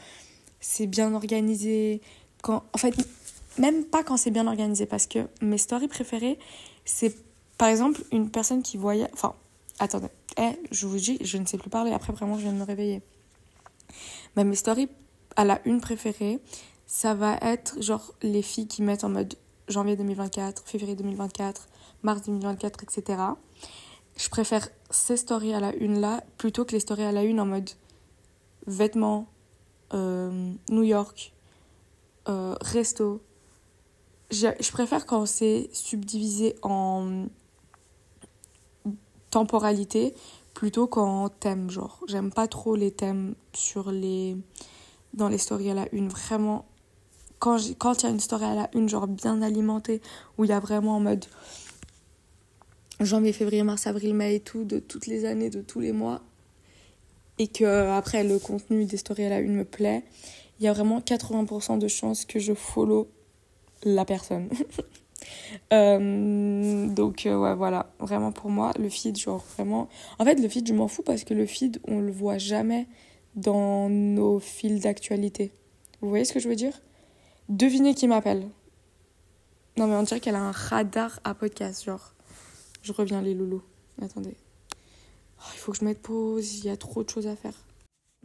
c'est 0.61 0.87
bien 0.87 1.14
organisé, 1.14 2.00
quand 2.42 2.64
en 2.73 2.78
fait 2.78 2.94
même 3.59 3.85
pas 3.85 4.02
quand 4.02 4.16
c'est 4.16 4.30
bien 4.30 4.47
organisé 4.47 4.87
parce 4.87 5.06
que 5.06 5.28
mes 5.40 5.59
stories 5.59 5.88
préférées, 5.88 6.38
c'est 6.85 7.14
par 7.56 7.68
exemple 7.68 8.02
une 8.11 8.30
personne 8.30 8.62
qui 8.62 8.76
voyait 8.76 9.09
enfin 9.12 9.35
attendez, 9.78 10.09
eh, 10.38 10.59
je 10.71 10.87
vous 10.87 10.97
dis, 10.97 11.18
je 11.21 11.38
ne 11.38 11.47
sais 11.47 11.59
plus 11.59 11.71
parler 11.71 11.92
après 11.92 12.12
vraiment 12.12 12.37
je 12.37 12.42
viens 12.42 12.52
de 12.52 12.59
me 12.59 12.64
réveiller. 12.64 13.02
Mais 14.37 14.44
mes 14.44 14.56
stories 14.56 14.88
à 15.37 15.45
la 15.45 15.61
une 15.64 15.81
préférée, 15.81 16.41
ça 16.87 17.14
va 17.14 17.37
être 17.41 17.81
genre 17.83 18.12
les 18.23 18.43
filles 18.43 18.69
qui 18.69 18.83
mettent 18.83 19.05
en 19.05 19.09
mode 19.09 19.35
janvier 19.69 19.97
2024, 19.97 20.62
février 20.67 20.97
2024, 20.97 21.69
mars 22.03 22.23
2024, 22.23 22.83
etc. 22.83 23.23
Je 24.17 24.29
préfère 24.29 24.69
ces 24.91 25.17
stories 25.17 25.55
à 25.55 25.61
la 25.61 25.75
une 25.75 26.00
là 26.00 26.23
plutôt 26.38 26.64
que 26.64 26.73
les 26.73 26.81
stories 26.81 27.05
à 27.05 27.12
la 27.12 27.25
une 27.25 27.41
en 27.41 27.47
mode 27.47 27.71
vêtements, 28.67 29.26
euh, 29.93 30.53
New 30.69 30.83
York, 30.83 31.33
euh, 32.29 32.55
resto. 32.61 33.21
Je, 34.31 34.49
je 34.61 34.73
préfère 34.73 35.07
quand 35.07 35.26
c'est 35.26 35.69
subdivisé 35.73 36.57
en 36.62 37.26
temporalité 39.31 40.14
plutôt 40.55 40.87
qu'en 40.87 41.29
thème 41.29 41.69
genre 41.69 41.99
j'aime 42.07 42.31
pas 42.33 42.47
trop 42.47 42.76
les 42.76 42.93
thèmes 42.93 43.35
sur 43.53 43.91
les 43.91 44.37
dans 45.14 45.28
les 45.28 45.38
stories 45.38 45.71
à 45.71 45.75
la 45.75 45.88
une. 45.92 46.09
Vraiment, 46.09 46.66
quand 47.38 47.59
il 47.59 48.02
y 48.02 48.06
a 48.06 48.11
une 48.11 48.21
story 48.21 48.44
à 48.44 48.54
la 48.54 48.71
une, 48.75 48.88
genre 48.88 49.06
bien 49.06 49.42
alimentée, 49.42 50.00
où 50.38 50.44
il 50.44 50.50
y 50.50 50.52
a 50.52 50.61
vraiment 50.61 50.97
en 50.97 51.00
mode 51.00 51.25
janvier, 53.00 53.33
février, 53.33 53.62
mars, 53.62 53.87
avril, 53.87 54.14
mai 54.14 54.37
et 54.37 54.40
tout, 54.40 54.64
de 54.64 54.78
toutes 54.78 55.06
les 55.06 55.25
années, 55.25 55.50
de 55.50 55.61
tous 55.61 55.80
les 55.80 55.92
mois, 55.92 56.21
et 57.38 57.49
que 57.49 57.90
après 57.90 58.25
le 58.25 58.38
contenu 58.38 58.85
des 58.85 58.97
stories 58.97 59.25
à 59.25 59.30
la 59.30 59.40
une 59.40 59.54
me 59.54 59.64
plaît, 59.64 60.04
il 60.61 60.64
y 60.64 60.68
a 60.68 60.73
vraiment 60.73 61.00
80% 61.00 61.78
de 61.78 61.88
chances 61.88 62.25
que 62.25 62.38
je 62.38 62.54
follow 62.54 63.09
la 63.85 64.04
personne. 64.04 64.49
Euh, 65.73 66.87
donc 66.88 67.25
euh, 67.25 67.35
ouais 67.35 67.54
voilà 67.54 67.90
vraiment 67.99 68.30
pour 68.30 68.50
moi 68.50 68.73
le 68.78 68.90
feed 68.90 69.16
genre 69.16 69.42
vraiment 69.56 69.88
en 70.18 70.25
fait 70.26 70.35
le 70.35 70.49
feed 70.49 70.68
je 70.68 70.75
m'en 70.75 70.87
fous 70.87 71.02
parce 71.02 71.25
que 71.25 71.33
le 71.33 71.47
feed 71.47 71.80
on 71.88 72.00
le 72.00 72.12
voit 72.12 72.37
jamais 72.37 72.87
dans 73.35 73.88
nos 73.88 74.38
fils 74.38 74.83
d'actualité. 74.83 75.53
Vous 76.00 76.09
voyez 76.09 76.25
ce 76.25 76.33
que 76.33 76.41
je 76.41 76.49
veux 76.49 76.57
dire? 76.57 76.81
Devinez 77.49 77.95
qui 77.95 78.09
m'appelle. 78.09 78.49
Non 79.76 79.87
mais 79.87 79.97
on 79.97 80.03
dirait 80.03 80.21
qu'elle 80.21 80.37
a 80.37 80.43
un 80.43 80.53
radar 80.53 81.21
à 81.25 81.35
podcast, 81.35 81.85
genre. 81.85 82.14
Je 82.83 82.93
reviens, 82.93 83.23
les 83.23 83.35
loulous. 83.35 83.62
Attendez. 84.03 84.37
Oh, 85.38 85.50
il 85.53 85.59
faut 85.59 85.73
que 85.73 85.79
je 85.79 85.85
mette 85.85 86.00
pause, 86.00 86.59
il 86.59 86.67
y 86.67 86.71
a 86.71 86.76
trop 86.76 87.03
de 87.03 87.09
choses 87.11 87.26
à 87.26 87.37
faire. 87.37 87.55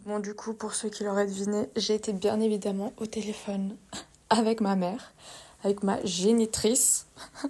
Bon, 0.05 0.19
du 0.19 0.33
coup, 0.33 0.53
pour 0.53 0.73
ceux 0.73 0.89
qui 0.89 1.03
l'auraient 1.03 1.27
deviné, 1.27 1.69
j'ai 1.75 1.95
été 1.95 2.13
bien 2.13 2.39
évidemment 2.39 2.93
au 2.97 3.05
téléphone 3.05 3.75
avec 4.29 4.61
ma 4.61 4.75
mère, 4.75 5.13
avec 5.63 5.83
ma 5.83 6.03
génitrice. 6.05 7.07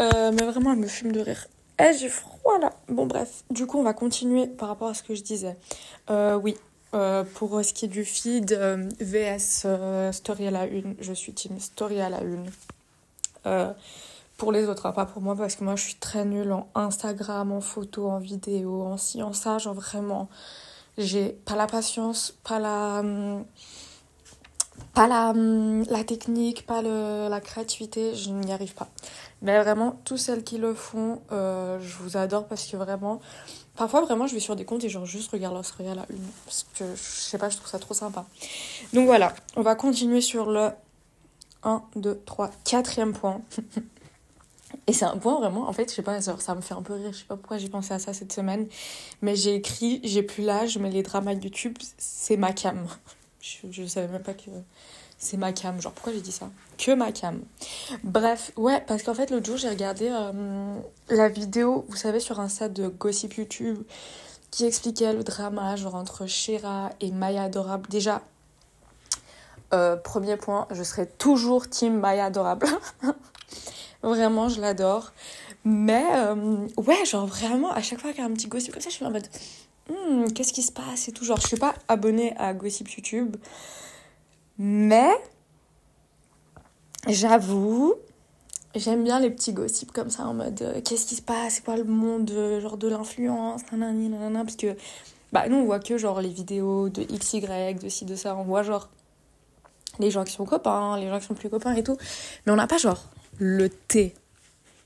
Euh, 0.00 0.30
mais 0.32 0.44
vraiment, 0.44 0.72
elle 0.72 0.78
me 0.78 0.86
fume 0.86 1.12
de 1.12 1.20
rire. 1.20 1.46
Eh, 1.80 1.92
j'ai 1.96 2.08
froid 2.08 2.58
là. 2.58 2.74
Bon, 2.88 3.06
bref. 3.06 3.44
Du 3.50 3.66
coup, 3.66 3.78
on 3.78 3.82
va 3.82 3.94
continuer 3.94 4.46
par 4.46 4.68
rapport 4.68 4.88
à 4.88 4.94
ce 4.94 5.02
que 5.02 5.14
je 5.14 5.22
disais. 5.22 5.56
Euh, 6.10 6.34
oui, 6.36 6.56
euh, 6.94 7.24
pour 7.34 7.62
ce 7.64 7.72
qui 7.72 7.86
est 7.86 7.88
du 7.88 8.04
feed, 8.04 8.52
VS 9.00 9.66
Story 10.12 10.46
à 10.46 10.50
la 10.50 10.66
une, 10.66 10.94
je 11.00 11.12
suis 11.12 11.32
team 11.32 11.58
Story 11.58 12.00
à 12.00 12.08
la 12.08 12.20
une. 12.22 12.50
pour 14.36 14.52
les 14.52 14.66
autres, 14.68 14.86
hein, 14.86 14.92
pas 14.92 15.06
pour 15.06 15.22
moi, 15.22 15.36
parce 15.36 15.56
que 15.56 15.64
moi 15.64 15.76
je 15.76 15.84
suis 15.84 15.96
très 15.96 16.24
nulle 16.24 16.52
en 16.52 16.68
Instagram, 16.74 17.52
en 17.52 17.60
photo, 17.60 18.08
en 18.08 18.18
vidéo, 18.18 18.82
en 18.82 18.96
ci, 18.96 19.22
en 19.22 19.32
vraiment, 19.72 20.28
j'ai 20.98 21.28
pas 21.30 21.54
la 21.56 21.66
patience, 21.66 22.34
pas 22.44 22.58
la. 22.58 23.02
Pas 24.94 25.06
la, 25.08 25.32
la 25.34 26.04
technique, 26.04 26.66
pas 26.66 26.82
le, 26.82 27.28
la 27.28 27.40
créativité, 27.40 28.14
je 28.14 28.30
n'y 28.30 28.52
arrive 28.52 28.74
pas. 28.74 28.88
Mais 29.42 29.60
vraiment, 29.60 30.00
tous 30.04 30.16
celles 30.16 30.42
qui 30.42 30.58
le 30.58 30.74
font, 30.74 31.20
euh, 31.30 31.78
je 31.80 31.96
vous 31.98 32.16
adore 32.16 32.46
parce 32.46 32.66
que 32.66 32.76
vraiment, 32.76 33.20
parfois 33.78 34.02
vraiment, 34.02 34.26
je 34.26 34.34
vais 34.34 34.40
sur 34.40 34.56
des 34.56 34.64
comptes 34.64 34.82
et 34.84 34.88
genre 34.88 35.06
juste 35.06 35.30
regarde 35.30 35.54
leur 35.54 35.90
à 35.90 35.94
la 35.94 36.06
une. 36.10 36.26
Parce 36.44 36.66
que 36.76 36.84
je 36.94 37.00
sais 37.00 37.38
pas, 37.38 37.48
je 37.48 37.56
trouve 37.56 37.68
ça 37.68 37.78
trop 37.78 37.94
sympa. 37.94 38.26
Donc 38.92 39.06
voilà, 39.06 39.34
on 39.56 39.62
va 39.62 39.76
continuer 39.76 40.20
sur 40.20 40.50
le 40.50 40.70
1, 41.62 41.82
2, 41.96 42.22
3, 42.26 42.50
quatrième 42.64 43.12
point. 43.12 43.40
Et 44.86 44.92
c'est 44.92 45.06
un 45.06 45.16
point 45.16 45.38
vraiment, 45.38 45.66
en 45.66 45.72
fait, 45.72 45.88
je 45.88 45.94
sais 45.94 46.02
pas, 46.02 46.20
ça 46.20 46.54
me 46.54 46.60
fait 46.60 46.74
un 46.74 46.82
peu 46.82 46.94
rire, 46.94 47.12
je 47.12 47.18
sais 47.18 47.24
pas 47.24 47.36
pourquoi 47.36 47.56
j'ai 47.56 47.68
pensé 47.68 47.94
à 47.94 47.98
ça 47.98 48.12
cette 48.12 48.32
semaine, 48.32 48.66
mais 49.22 49.34
j'ai 49.34 49.54
écrit, 49.54 50.00
j'ai 50.04 50.22
plus 50.22 50.42
l'âge, 50.42 50.76
mais 50.76 50.90
les 50.90 51.02
dramas 51.02 51.32
YouTube, 51.32 51.76
c'est 51.96 52.36
ma 52.36 52.52
cam. 52.52 52.86
Je, 53.40 53.70
je 53.70 53.86
savais 53.86 54.08
même 54.08 54.22
pas 54.22 54.34
que 54.34 54.50
c'est 55.18 55.36
ma 55.36 55.52
cam. 55.52 55.80
Genre, 55.80 55.92
pourquoi 55.92 56.12
j'ai 56.12 56.20
dit 56.20 56.32
ça? 56.32 56.48
Que 56.78 56.92
ma 56.92 57.12
cam. 57.12 57.40
Bref, 58.04 58.52
ouais, 58.56 58.82
parce 58.86 59.02
qu'en 59.02 59.14
fait, 59.14 59.30
l'autre 59.30 59.46
jour, 59.46 59.56
j'ai 59.56 59.68
regardé 59.68 60.08
euh, 60.10 60.74
la 61.10 61.28
vidéo, 61.28 61.84
vous 61.88 61.96
savez, 61.96 62.20
sur 62.20 62.40
un 62.40 62.48
site 62.48 62.72
de 62.72 62.88
Gossip 62.88 63.34
YouTube 63.34 63.82
qui 64.50 64.64
expliquait 64.64 65.12
le 65.12 65.24
drama, 65.24 65.76
genre, 65.76 65.94
entre 65.94 66.26
Shira 66.26 66.90
et 67.00 67.10
Maya 67.10 67.44
Adorable. 67.44 67.88
Déjà, 67.90 68.22
euh, 69.74 69.96
premier 69.96 70.36
point, 70.36 70.66
je 70.70 70.82
serai 70.82 71.06
toujours 71.06 71.68
team 71.68 71.98
Maya 71.98 72.26
Adorable. 72.26 72.68
vraiment, 74.02 74.48
je 74.48 74.60
l'adore. 74.60 75.12
Mais, 75.64 76.06
euh, 76.14 76.66
ouais, 76.76 77.04
genre, 77.04 77.26
vraiment, 77.26 77.70
à 77.72 77.82
chaque 77.82 78.00
fois 78.00 78.12
qu'il 78.12 78.20
y 78.20 78.22
a 78.22 78.26
un 78.26 78.32
petit 78.32 78.48
gossip 78.48 78.72
comme 78.72 78.80
ça, 78.80 78.88
je 78.88 78.94
suis 78.94 79.04
en 79.04 79.10
mode 79.10 79.28
Hmm, 79.88 80.30
qu'est-ce 80.32 80.52
qui 80.52 80.62
se 80.62 80.72
passe 80.72 81.08
et 81.08 81.12
tout. 81.12 81.24
Genre, 81.24 81.40
je 81.40 81.46
suis 81.46 81.56
pas 81.56 81.74
abonnée 81.88 82.36
à 82.36 82.52
Gossip 82.52 82.90
YouTube, 82.90 83.36
mais 84.58 85.12
j'avoue, 87.06 87.94
j'aime 88.74 89.04
bien 89.04 89.20
les 89.20 89.30
petits 89.30 89.52
gossips 89.52 89.92
comme 89.92 90.10
ça 90.10 90.24
en 90.26 90.34
mode 90.34 90.60
euh, 90.62 90.80
qu'est-ce 90.82 91.06
qui 91.06 91.14
se 91.14 91.22
passe, 91.22 91.54
c'est 91.54 91.64
quoi 91.64 91.76
le 91.76 91.84
monde 91.84 92.30
euh, 92.30 92.60
genre 92.60 92.76
de 92.76 92.88
l'influence, 92.88 93.62
nanana, 93.72 94.44
parce 94.44 94.56
que 94.56 94.76
bah 95.32 95.48
nous 95.48 95.56
on 95.56 95.64
voit 95.64 95.78
que 95.78 95.96
genre 95.98 96.20
les 96.20 96.28
vidéos 96.28 96.88
de 96.88 97.02
XY, 97.02 97.40
de 97.74 97.88
ci, 97.88 98.04
de 98.04 98.16
ça, 98.16 98.36
on 98.36 98.44
voit 98.44 98.62
genre 98.62 98.88
les 99.98 100.10
gens 100.10 100.24
qui 100.24 100.32
sont 100.32 100.44
copains, 100.44 100.98
les 100.98 101.08
gens 101.08 101.18
qui 101.18 101.26
sont 101.26 101.34
plus 101.34 101.50
copains 101.50 101.74
et 101.74 101.82
tout, 101.82 101.96
mais 102.46 102.52
on 102.52 102.56
n'a 102.56 102.66
pas 102.66 102.78
genre 102.78 103.04
le 103.38 103.68
thé. 103.68 104.14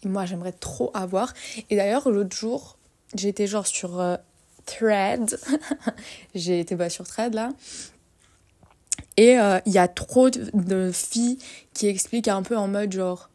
moi 0.05 0.27
j'aimerais 0.27 0.53
trop 0.53 0.91
avoir. 0.95 1.33
Et 1.71 1.77
d'ailleurs 1.77 2.11
l'autre 2.11 2.37
jour, 2.37 2.77
j'étais 3.15 3.47
genre 3.47 3.67
sur 3.67 4.01
euh, 4.01 4.17
Thread. 4.67 5.39
J'ai 6.35 6.61
été 6.61 6.77
bas 6.77 6.91
sur 6.91 7.07
Thread 7.07 7.35
là. 7.35 7.51
Et 9.17 9.39
euh, 9.39 9.59
il 9.67 9.73
y 9.73 9.79
a 9.79 9.89
trop 9.89 10.31
de, 10.31 10.91
filles 10.93 11.39
qui 11.75 11.87
expliquent 11.87 12.29
un 12.29 12.43
peu 12.43 12.57
en 12.57 12.69
mode 12.69 12.93
genre 12.93 13.29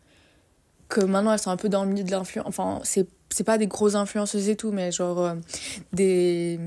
que 0.90 1.02
maintenant 1.02 1.34
elles 1.34 1.40
sont 1.40 1.52
un 1.52 1.58
peu 1.58 1.70
dans 1.70 1.84
le 1.84 1.92
milieu 1.92 2.04
de 2.04 2.12
l'influence. 2.12 2.48
Enfin, 2.48 2.80
c'est 2.84 3.08
c'est 3.30 3.44
pas 3.44 3.58
des 3.58 3.68
grosses 3.68 3.96
influenceuses 3.96 4.48
et 4.48 4.56
tout, 4.56 4.72
mais 4.72 4.92
genre 4.92 5.20
euh, 5.20 5.36
des, 5.92 6.60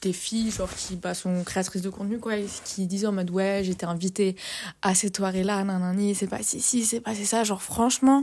des 0.00 0.12
filles 0.12 0.50
genre 0.50 0.70
qui 0.72 0.94
bah, 0.94 1.12
sont 1.12 1.42
créatrices 1.42 1.82
de 1.82 1.90
contenu, 1.90 2.18
quoi, 2.18 2.34
qui 2.64 2.86
disent 2.86 3.04
en 3.04 3.12
mode 3.12 3.30
ouais, 3.30 3.62
j'étais 3.64 3.84
invitée 3.84 4.36
à 4.80 4.94
cette 4.94 5.16
soirée-là, 5.16 5.64
nanani, 5.64 6.14
c'est 6.14 6.28
pas 6.28 6.42
si, 6.42 6.60
si, 6.60 6.84
c'est 6.84 7.00
passé 7.00 7.24
ça. 7.24 7.42
Genre, 7.42 7.60
franchement, 7.60 8.22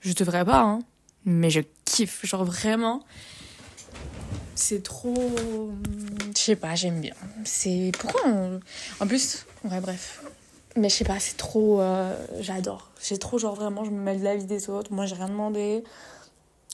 je 0.00 0.12
devrais 0.12 0.44
pas, 0.44 0.60
hein, 0.60 0.78
mais 1.24 1.50
je 1.50 1.60
kiffe, 1.84 2.24
genre 2.24 2.44
vraiment 2.44 3.02
c'est 4.58 4.82
trop. 4.82 5.14
Je 6.36 6.40
sais 6.40 6.56
pas, 6.56 6.74
j'aime 6.74 7.00
bien. 7.00 7.14
C'est. 7.44 7.92
Pourquoi 7.98 8.22
En 9.00 9.06
plus, 9.06 9.46
ouais, 9.64 9.80
bref. 9.80 10.24
Mais 10.76 10.88
je 10.88 10.94
sais 10.96 11.04
pas, 11.04 11.18
c'est 11.18 11.36
trop. 11.36 11.80
Euh, 11.80 12.14
j'adore. 12.40 12.90
J'ai 13.02 13.18
trop, 13.18 13.38
genre 13.38 13.54
vraiment, 13.54 13.84
je 13.84 13.90
me 13.90 14.00
mets 14.00 14.16
de 14.16 14.24
la 14.24 14.36
vie 14.36 14.44
des 14.44 14.70
autres. 14.70 14.92
Moi, 14.92 15.06
j'ai 15.06 15.16
rien 15.16 15.28
demandé. 15.28 15.82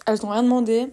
Elles 0.06 0.18
n'ont 0.22 0.30
rien 0.30 0.42
demandé. 0.42 0.92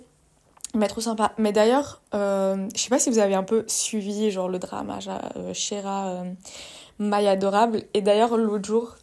Mais 0.74 0.88
trop 0.88 1.02
sympa. 1.02 1.34
Mais 1.38 1.52
d'ailleurs, 1.52 2.02
euh, 2.14 2.68
je 2.74 2.82
sais 2.82 2.90
pas 2.90 3.00
si 3.00 3.10
vous 3.10 3.20
avez 3.20 3.36
un 3.36 3.44
peu 3.44 3.66
suivi, 3.68 4.32
genre, 4.32 4.48
le 4.48 4.60
drama, 4.60 5.00
euh, 5.36 5.54
Shera, 5.54 6.08
euh, 6.08 6.34
Maya 7.00 7.32
Adorable. 7.32 7.84
Et 7.94 8.02
d'ailleurs, 8.02 8.38
l'autre 8.38 8.66
jour, 8.66 8.96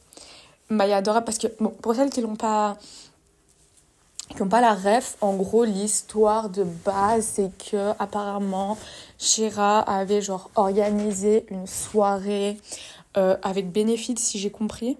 Maya 0.70 0.98
Adorable, 0.98 1.26
parce 1.26 1.38
que, 1.38 1.46
pour 1.46 1.94
celles 1.94 2.10
qui 2.10 2.20
l'ont 2.22 2.36
pas 2.36 2.78
qui 4.36 4.42
n'ont 4.42 4.48
pas 4.48 4.60
la 4.60 4.74
ref, 4.74 5.16
en 5.22 5.34
gros, 5.36 5.64
l'histoire 5.64 6.50
de 6.50 6.62
base, 6.62 7.24
c'est 7.34 7.50
que 7.70 7.92
apparemment, 7.98 8.76
Shira 9.18 9.80
avait 9.80 10.22
genre 10.22 10.50
organisé 10.54 11.44
une 11.50 11.66
soirée 11.66 12.56
euh, 13.16 13.36
avec 13.42 13.70
bénéfice, 13.72 14.20
si 14.20 14.38
j'ai 14.38 14.50
compris. 14.50 14.96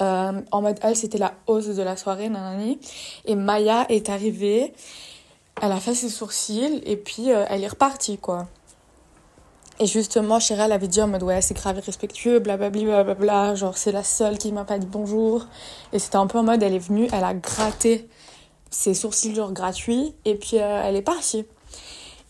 Euh, 0.00 0.40
en 0.52 0.62
mode, 0.62 0.78
elle, 0.82 0.94
c'était 0.94 1.18
la 1.18 1.34
hausse 1.48 1.66
de 1.66 1.82
la 1.82 1.96
soirée, 1.96 2.28
nanani. 2.28 2.78
Et 3.24 3.34
Maya 3.34 3.84
est 3.88 4.08
arrivée, 4.08 4.72
elle 5.60 5.72
a 5.72 5.80
fait 5.80 5.94
ses 5.94 6.08
sourcils, 6.08 6.80
et 6.84 6.96
puis 6.96 7.32
euh, 7.32 7.44
elle 7.48 7.64
est 7.64 7.68
repartie, 7.68 8.16
quoi. 8.16 8.46
Et 9.80 9.86
justement, 9.86 10.38
Chéra, 10.38 10.66
elle 10.66 10.72
avait 10.72 10.88
dit 10.88 11.00
en 11.02 11.08
mode 11.08 11.22
ouais, 11.24 11.40
c'est 11.40 11.54
grave 11.54 11.78
irrespectueux, 11.78 12.38
blablabla, 12.38 13.02
blablabla, 13.04 13.54
genre 13.56 13.76
c'est 13.76 13.92
la 13.92 14.04
seule 14.04 14.38
qui 14.38 14.52
m'a 14.52 14.64
pas 14.64 14.78
dit 14.78 14.86
bonjour. 14.86 15.46
Et 15.92 15.98
c'était 15.98 16.16
un 16.16 16.26
peu 16.28 16.38
en 16.38 16.44
mode, 16.44 16.62
elle 16.62 16.74
est 16.74 16.80
venue, 16.80 17.08
elle 17.12 17.24
a 17.24 17.34
gratté 17.34 18.08
ses 18.70 18.94
sourcils 18.94 19.34
genre 19.34 19.52
gratuits, 19.52 20.14
et 20.24 20.34
puis 20.34 20.56
elle 20.56 20.96
est 20.96 21.02
partie. 21.02 21.46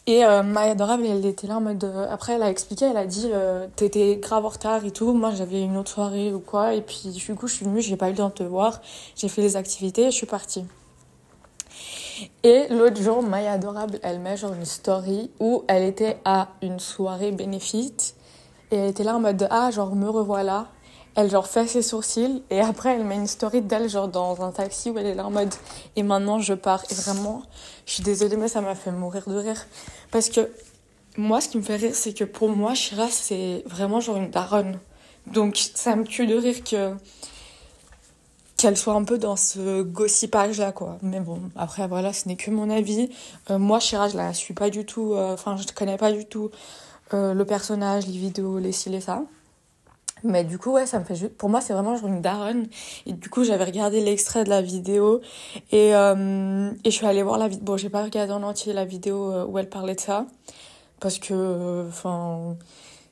Et 0.08 0.24
euh, 0.24 0.54
Adorable, 0.56 1.04
elle 1.04 1.26
était 1.26 1.46
là 1.46 1.58
en 1.58 1.60
mode. 1.60 1.84
Euh, 1.84 2.06
après, 2.10 2.32
elle 2.32 2.42
a 2.42 2.48
expliqué, 2.48 2.86
elle 2.86 2.96
a 2.96 3.04
dit 3.04 3.30
T'étais 3.76 4.16
grave 4.16 4.46
en 4.46 4.48
retard 4.48 4.82
et 4.86 4.90
tout. 4.90 5.12
Moi, 5.12 5.32
j'avais 5.36 5.60
une 5.60 5.76
autre 5.76 5.90
soirée 5.90 6.32
ou 6.32 6.40
quoi. 6.40 6.72
Et 6.72 6.80
puis, 6.80 7.10
du 7.10 7.34
coup, 7.34 7.46
je 7.46 7.54
suis 7.54 7.66
venue, 7.66 7.82
j'ai 7.82 7.96
pas 7.96 8.08
eu 8.08 8.12
le 8.12 8.16
temps 8.16 8.30
de 8.30 8.34
te 8.34 8.42
voir. 8.42 8.80
J'ai 9.16 9.28
fait 9.28 9.42
les 9.42 9.56
activités 9.56 10.04
et 10.04 10.10
je 10.10 10.16
suis 10.16 10.26
partie. 10.26 10.64
Et 12.42 12.68
l'autre 12.70 13.00
jour, 13.02 13.22
Maya 13.22 13.52
Adorable, 13.52 14.00
elle 14.02 14.18
met 14.18 14.38
genre 14.38 14.54
une 14.54 14.64
story 14.64 15.30
où 15.40 15.64
elle 15.68 15.82
était 15.82 16.16
à 16.24 16.48
une 16.62 16.80
soirée 16.80 17.30
bénéfice 17.30 18.14
et 18.70 18.76
elle 18.76 18.88
était 18.88 19.04
là 19.04 19.16
en 19.16 19.20
mode 19.20 19.46
ah 19.50 19.70
genre 19.70 19.94
me 19.94 20.08
revoilà. 20.08 20.68
Elle 21.20 21.30
genre 21.32 21.48
fait 21.48 21.66
ses 21.66 21.82
sourcils 21.82 22.44
et 22.48 22.60
après 22.60 22.94
elle 22.94 23.04
met 23.04 23.16
une 23.16 23.26
story 23.26 23.60
d'elle 23.60 23.88
genre 23.88 24.06
dans 24.06 24.40
un 24.40 24.52
taxi 24.52 24.90
où 24.90 24.98
elle 25.00 25.06
est 25.06 25.16
là 25.16 25.26
en 25.26 25.32
mode 25.32 25.52
et 25.96 26.04
maintenant 26.04 26.38
je 26.38 26.54
pars. 26.54 26.84
Et 26.92 26.94
vraiment 26.94 27.42
je 27.86 27.94
suis 27.94 28.04
désolée 28.04 28.36
mais 28.36 28.46
ça 28.46 28.60
m'a 28.60 28.76
fait 28.76 28.92
mourir 28.92 29.24
de 29.26 29.34
rire. 29.34 29.66
Parce 30.12 30.28
que 30.28 30.48
moi 31.16 31.40
ce 31.40 31.48
qui 31.48 31.56
me 31.56 31.62
fait 31.64 31.74
rire 31.74 31.90
c'est 31.92 32.12
que 32.12 32.22
pour 32.22 32.50
moi 32.50 32.72
Shira 32.74 33.08
c'est 33.10 33.64
vraiment 33.66 33.98
genre 33.98 34.16
une 34.18 34.30
daronne. 34.30 34.78
Donc 35.26 35.56
ça 35.74 35.96
me 35.96 36.04
tue 36.04 36.28
de 36.28 36.36
rire 36.36 36.62
que 36.62 36.94
qu'elle 38.56 38.76
soit 38.76 38.94
un 38.94 39.02
peu 39.02 39.18
dans 39.18 39.34
ce 39.34 39.82
gossipage 39.82 40.58
là 40.60 40.70
quoi. 40.70 40.98
Mais 41.02 41.18
bon 41.18 41.40
après 41.56 41.88
voilà 41.88 42.12
ce 42.12 42.28
n'est 42.28 42.36
que 42.36 42.52
mon 42.52 42.70
avis. 42.70 43.10
Euh, 43.50 43.58
moi 43.58 43.80
Shira 43.80 44.08
je 44.08 44.16
la 44.16 44.32
suis 44.34 44.54
pas 44.54 44.70
du 44.70 44.86
tout 44.86 45.14
euh, 45.14 45.34
enfin 45.34 45.56
je 45.56 45.64
connais 45.74 45.96
pas 45.96 46.12
du 46.12 46.26
tout 46.26 46.52
euh, 47.12 47.34
le 47.34 47.44
personnage 47.44 48.06
les 48.06 48.18
vidéos 48.18 48.60
les 48.60 48.70
cils 48.70 48.94
et 48.94 49.00
ça 49.00 49.24
mais 50.24 50.44
du 50.44 50.58
coup 50.58 50.72
ouais 50.72 50.86
ça 50.86 50.98
me 50.98 51.04
fait 51.04 51.14
juste 51.14 51.36
pour 51.36 51.48
moi 51.48 51.60
c'est 51.60 51.72
vraiment 51.72 51.96
genre 51.96 52.08
une 52.08 52.22
daronne 52.22 52.66
et 53.06 53.12
du 53.12 53.28
coup 53.30 53.44
j'avais 53.44 53.64
regardé 53.64 54.00
l'extrait 54.00 54.44
de 54.44 54.50
la 54.50 54.62
vidéo 54.62 55.20
et 55.72 55.90
et 55.90 55.92
je 55.92 56.90
suis 56.90 57.06
allée 57.06 57.22
voir 57.22 57.38
la 57.38 57.48
vidéo 57.48 57.64
bon 57.64 57.76
j'ai 57.76 57.90
pas 57.90 58.02
regardé 58.02 58.32
en 58.32 58.42
entier 58.42 58.72
la 58.72 58.84
vidéo 58.84 59.44
où 59.44 59.58
elle 59.58 59.68
parlait 59.68 59.94
de 59.94 60.00
ça 60.00 60.26
parce 61.00 61.18
que 61.18 61.86
enfin 61.88 62.56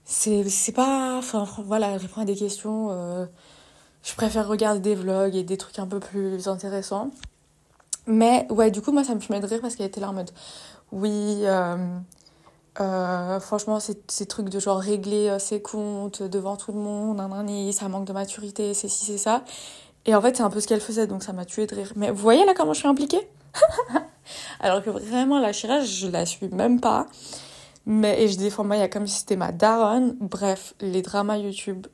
c'est 0.04 0.48
c'est 0.48 0.72
pas 0.72 1.16
enfin 1.18 1.46
voilà 1.64 1.90
elle 1.90 1.98
répond 1.98 2.20
à 2.22 2.24
des 2.24 2.36
questions 2.36 2.90
je 4.06 4.14
préfère 4.14 4.46
regarder 4.46 4.80
des 4.80 4.94
vlogs 4.94 5.34
et 5.34 5.42
des 5.42 5.56
trucs 5.56 5.80
un 5.80 5.86
peu 5.86 5.98
plus 5.98 6.46
intéressants. 6.46 7.10
Mais 8.06 8.46
ouais, 8.50 8.70
du 8.70 8.80
coup, 8.80 8.92
moi, 8.92 9.02
ça 9.02 9.16
me 9.16 9.20
fait 9.20 9.40
de 9.40 9.46
rire 9.46 9.60
parce 9.60 9.74
qu'elle 9.74 9.86
était 9.86 10.00
là 10.00 10.10
en 10.10 10.12
mode 10.12 10.30
oui, 10.92 11.42
euh, 12.80 13.36
euh, 13.36 13.40
franchement, 13.40 13.78
ces, 13.80 14.26
trucs 14.26 14.48
de 14.48 14.60
genre 14.60 14.78
régler 14.78 15.28
euh, 15.28 15.38
ses 15.38 15.60
comptes 15.62 16.22
devant 16.22 16.56
tout 16.56 16.72
le 16.72 16.78
monde, 16.78 17.20
ça 17.72 17.88
manque 17.88 18.04
de 18.04 18.12
maturité, 18.12 18.74
c'est 18.74 18.88
ci, 18.88 19.04
c'est 19.04 19.18
ça. 19.18 19.42
Et 20.04 20.14
en 20.14 20.20
fait, 20.20 20.36
c'est 20.36 20.42
un 20.42 20.50
peu 20.50 20.60
ce 20.60 20.68
qu'elle 20.68 20.80
faisait, 20.80 21.06
donc 21.06 21.22
ça 21.22 21.32
m'a 21.32 21.44
tué 21.44 21.66
de 21.66 21.74
rire. 21.74 21.92
Mais 21.96 22.10
vous 22.10 22.22
voyez 22.22 22.44
là 22.44 22.54
comment 22.54 22.72
je 22.72 22.80
suis 22.80 22.88
impliquée? 22.88 23.28
Alors 24.60 24.82
que 24.82 24.90
vraiment, 24.90 25.38
la 25.40 25.52
Chira, 25.52 25.80
je 25.80 26.06
la 26.08 26.26
suis 26.26 26.48
même 26.48 26.80
pas. 26.80 27.06
Mais, 27.86 28.22
et 28.22 28.28
je 28.28 28.36
défends 28.36 28.64
Maya 28.64 28.88
comme 28.88 29.06
si 29.06 29.20
c'était 29.20 29.36
ma 29.36 29.52
daronne. 29.52 30.16
Bref, 30.20 30.74
les 30.80 31.02
dramas 31.02 31.38
YouTube, 31.38 31.86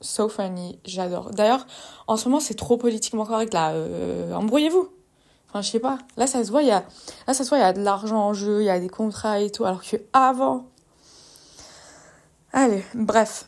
so 0.00 0.28
funny, 0.28 0.78
j'adore. 0.84 1.30
D'ailleurs, 1.30 1.66
en 2.06 2.16
ce 2.16 2.28
moment, 2.28 2.40
c'est 2.40 2.54
trop 2.54 2.76
politiquement 2.76 3.26
correct, 3.26 3.54
là. 3.54 3.72
Euh, 3.72 4.32
embrouillez-vous. 4.34 4.88
Je 5.62 5.70
sais 5.70 5.80
pas. 5.80 5.98
Là, 6.16 6.26
ça 6.26 6.44
se 6.44 6.50
voit, 6.50 6.62
il 6.62 6.68
y 6.68 6.72
a, 6.72 6.84
là, 7.26 7.34
ça 7.34 7.44
se 7.44 7.48
voit, 7.48 7.58
y 7.58 7.62
a 7.62 7.72
de 7.72 7.82
l'argent 7.82 8.18
en 8.18 8.34
jeu, 8.34 8.62
il 8.62 8.66
y 8.66 8.70
a 8.70 8.78
des 8.78 8.88
contrats 8.88 9.40
et 9.40 9.50
tout. 9.50 9.64
Alors 9.64 9.82
que 9.82 9.96
avant. 10.12 10.66
Allez, 12.52 12.84
bref. 12.94 13.46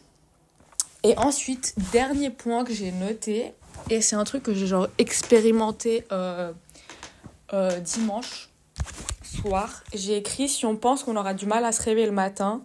Et 1.05 1.16
ensuite, 1.16 1.75
dernier 1.92 2.31
point 2.31 2.64
que 2.64 2.73
j'ai 2.73 2.92
noté, 2.92 3.55
et 3.90 4.01
c'est 4.01 4.16
un 4.16 4.25
truc 4.25 4.42
que 4.42 4.53
j'ai 4.53 4.66
genre 4.66 4.88
expérimenté 4.99 6.05
euh, 6.12 6.53
euh, 7.53 7.79
dimanche 7.81 8.51
soir. 9.23 9.83
J'ai 9.94 10.16
écrit 10.16 10.49
si 10.49 10.66
on 10.66 10.77
pense 10.77 11.05
qu'on 11.05 11.16
aura 11.16 11.35
du 11.35 11.47
mal 11.47 11.64
à 11.64 11.73
se 11.73 11.83
réveiller 11.83 12.07
le 12.07 12.12
matin, 12.12 12.62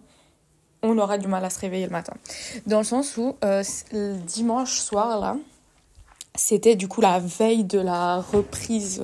on 0.82 0.98
aura 0.98 1.18
du 1.18 1.28
mal 1.28 1.44
à 1.44 1.50
se 1.50 1.60
réveiller 1.60 1.86
le 1.86 1.92
matin. 1.92 2.14
Dans 2.66 2.78
le 2.78 2.84
sens 2.84 3.16
où 3.16 3.36
euh, 3.44 3.62
dimanche 4.26 4.78
soir 4.80 5.18
là, 5.20 5.36
c'était 6.34 6.76
du 6.76 6.88
coup 6.88 7.00
la 7.00 7.18
veille 7.18 7.64
de 7.64 7.78
la 7.78 8.20
reprise 8.20 9.02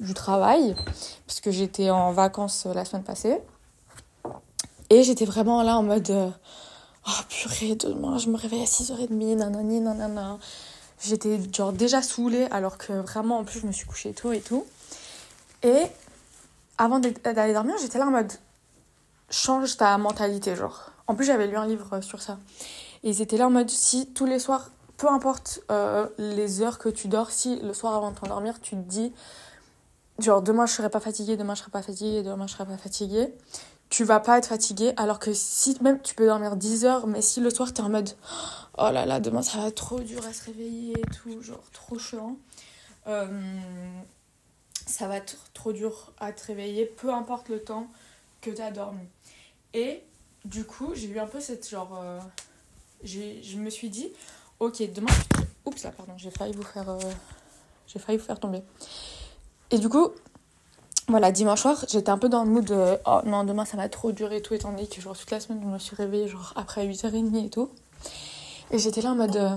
du 0.00 0.14
travail, 0.14 0.76
parce 1.26 1.40
que 1.40 1.50
j'étais 1.50 1.90
en 1.90 2.12
vacances 2.12 2.66
la 2.66 2.84
semaine 2.84 3.04
passée. 3.04 3.38
Et 4.90 5.02
j'étais 5.02 5.24
vraiment 5.24 5.62
là 5.62 5.78
en 5.78 5.82
mode 5.82 6.10
oh 6.10 7.22
purée, 7.28 7.74
demain 7.74 8.18
je 8.18 8.28
me 8.28 8.36
réveille 8.36 8.62
à 8.62 8.66
6h30, 8.66 9.36
nanani, 9.36 9.80
nanana. 9.80 10.38
J'étais 11.02 11.40
genre 11.52 11.72
déjà 11.72 12.02
saoulée 12.02 12.46
alors 12.50 12.78
que 12.78 12.92
vraiment 12.92 13.38
en 13.38 13.44
plus 13.44 13.60
je 13.60 13.66
me 13.66 13.72
suis 13.72 13.86
couchée 13.86 14.12
tôt 14.12 14.32
et 14.32 14.40
tout. 14.40 14.64
Et 15.62 15.82
avant 16.78 16.98
d'aller 16.98 17.52
dormir, 17.52 17.74
j'étais 17.80 17.98
là 17.98 18.06
en 18.06 18.10
mode 18.10 18.32
change 19.30 19.76
ta 19.76 19.96
mentalité, 19.98 20.54
genre. 20.56 20.90
En 21.06 21.14
plus, 21.14 21.24
j'avais 21.24 21.46
lu 21.46 21.56
un 21.56 21.66
livre 21.66 22.00
sur 22.00 22.20
ça. 22.20 22.38
Et 23.02 23.10
ils 23.10 23.22
étaient 23.22 23.36
là 23.36 23.46
en 23.46 23.50
mode 23.50 23.70
si 23.70 24.08
tous 24.12 24.26
les 24.26 24.38
soirs, 24.38 24.70
peu 24.96 25.08
importe 25.08 25.60
euh, 25.70 26.08
les 26.18 26.62
heures 26.62 26.78
que 26.78 26.88
tu 26.88 27.08
dors, 27.08 27.30
si 27.30 27.56
le 27.60 27.74
soir 27.74 27.94
avant 27.94 28.10
de 28.10 28.16
t'endormir, 28.16 28.60
tu 28.60 28.70
te 28.70 28.80
dis 28.80 29.12
genre 30.18 30.40
demain 30.40 30.66
je 30.66 30.72
serai 30.72 30.90
pas 30.90 31.00
fatiguée, 31.00 31.36
demain 31.36 31.54
je 31.54 31.60
serai 31.60 31.70
pas 31.70 31.82
fatiguée, 31.82 32.22
demain 32.22 32.46
je 32.46 32.52
serai 32.52 32.64
pas 32.64 32.76
fatiguée, 32.78 33.34
tu 33.90 34.04
vas 34.04 34.20
pas 34.20 34.38
être 34.38 34.46
fatigué. 34.46 34.92
Alors 34.96 35.18
que 35.18 35.32
si 35.34 35.76
même 35.82 36.00
tu 36.00 36.14
peux 36.14 36.26
dormir 36.26 36.56
10 36.56 36.84
heures, 36.84 37.06
mais 37.06 37.20
si 37.20 37.40
le 37.40 37.50
soir 37.50 37.72
t'es 37.72 37.82
en 37.82 37.90
mode 37.90 38.10
oh 38.78 38.90
là 38.90 39.04
là, 39.04 39.20
demain 39.20 39.42
ça 39.42 39.58
va 39.58 39.68
être 39.68 39.74
trop 39.74 40.00
dur 40.00 40.24
à 40.26 40.32
se 40.32 40.44
réveiller 40.44 40.98
et 40.98 41.06
tout, 41.22 41.42
genre 41.42 41.64
trop 41.72 41.98
chiant, 41.98 42.36
euh, 43.06 43.26
ça 44.86 45.08
va 45.08 45.16
être 45.16 45.36
trop 45.52 45.72
dur 45.72 46.12
à 46.18 46.32
te 46.32 46.46
réveiller, 46.46 46.86
peu 46.86 47.12
importe 47.12 47.48
le 47.48 47.60
temps 47.62 47.88
que 48.40 48.50
tu 48.50 48.62
as 48.62 48.70
dormi. 48.70 49.06
Et 49.74 50.02
du 50.46 50.64
coup, 50.64 50.94
j'ai 50.94 51.08
eu 51.08 51.18
un 51.18 51.26
peu 51.26 51.40
cette 51.40 51.68
genre. 51.68 51.98
Euh, 52.00 52.18
je 53.04 53.58
me 53.58 53.68
suis 53.68 53.90
dit, 53.90 54.10
ok, 54.60 54.92
demain. 54.92 55.12
Oups 55.64 55.82
là, 55.82 55.90
pardon, 55.90 56.12
j'ai 56.16 56.30
failli 56.30 56.54
vous 56.54 56.62
faire. 56.62 56.88
Euh, 56.88 56.98
j'ai 57.86 57.98
failli 57.98 58.18
vous 58.18 58.24
faire 58.24 58.40
tomber. 58.40 58.62
Et 59.70 59.78
du 59.78 59.88
coup, 59.88 60.10
voilà, 61.08 61.30
dimanche 61.30 61.60
soir, 61.60 61.84
j'étais 61.88 62.10
un 62.10 62.18
peu 62.18 62.28
dans 62.28 62.42
le 62.42 62.50
mood 62.50 62.64
de 62.64 62.98
oh 63.06 63.20
non, 63.24 63.44
demain 63.44 63.64
ça 63.64 63.76
va 63.76 63.88
trop 63.88 64.10
durer 64.10 64.38
et 64.38 64.42
tout, 64.42 64.54
étant 64.54 64.72
donné 64.72 64.88
que 64.88 65.00
genre 65.00 65.16
toute 65.16 65.30
la 65.30 65.38
semaine 65.38 65.60
je 65.62 65.68
me 65.68 65.78
suis 65.78 65.94
réveillée 65.94 66.26
genre 66.26 66.52
après 66.56 66.84
8h30 66.84 67.46
et 67.46 67.50
tout. 67.50 67.70
Et 68.72 68.78
j'étais 68.78 69.02
là 69.02 69.10
en 69.10 69.14
mode 69.14 69.36
euh, 69.36 69.56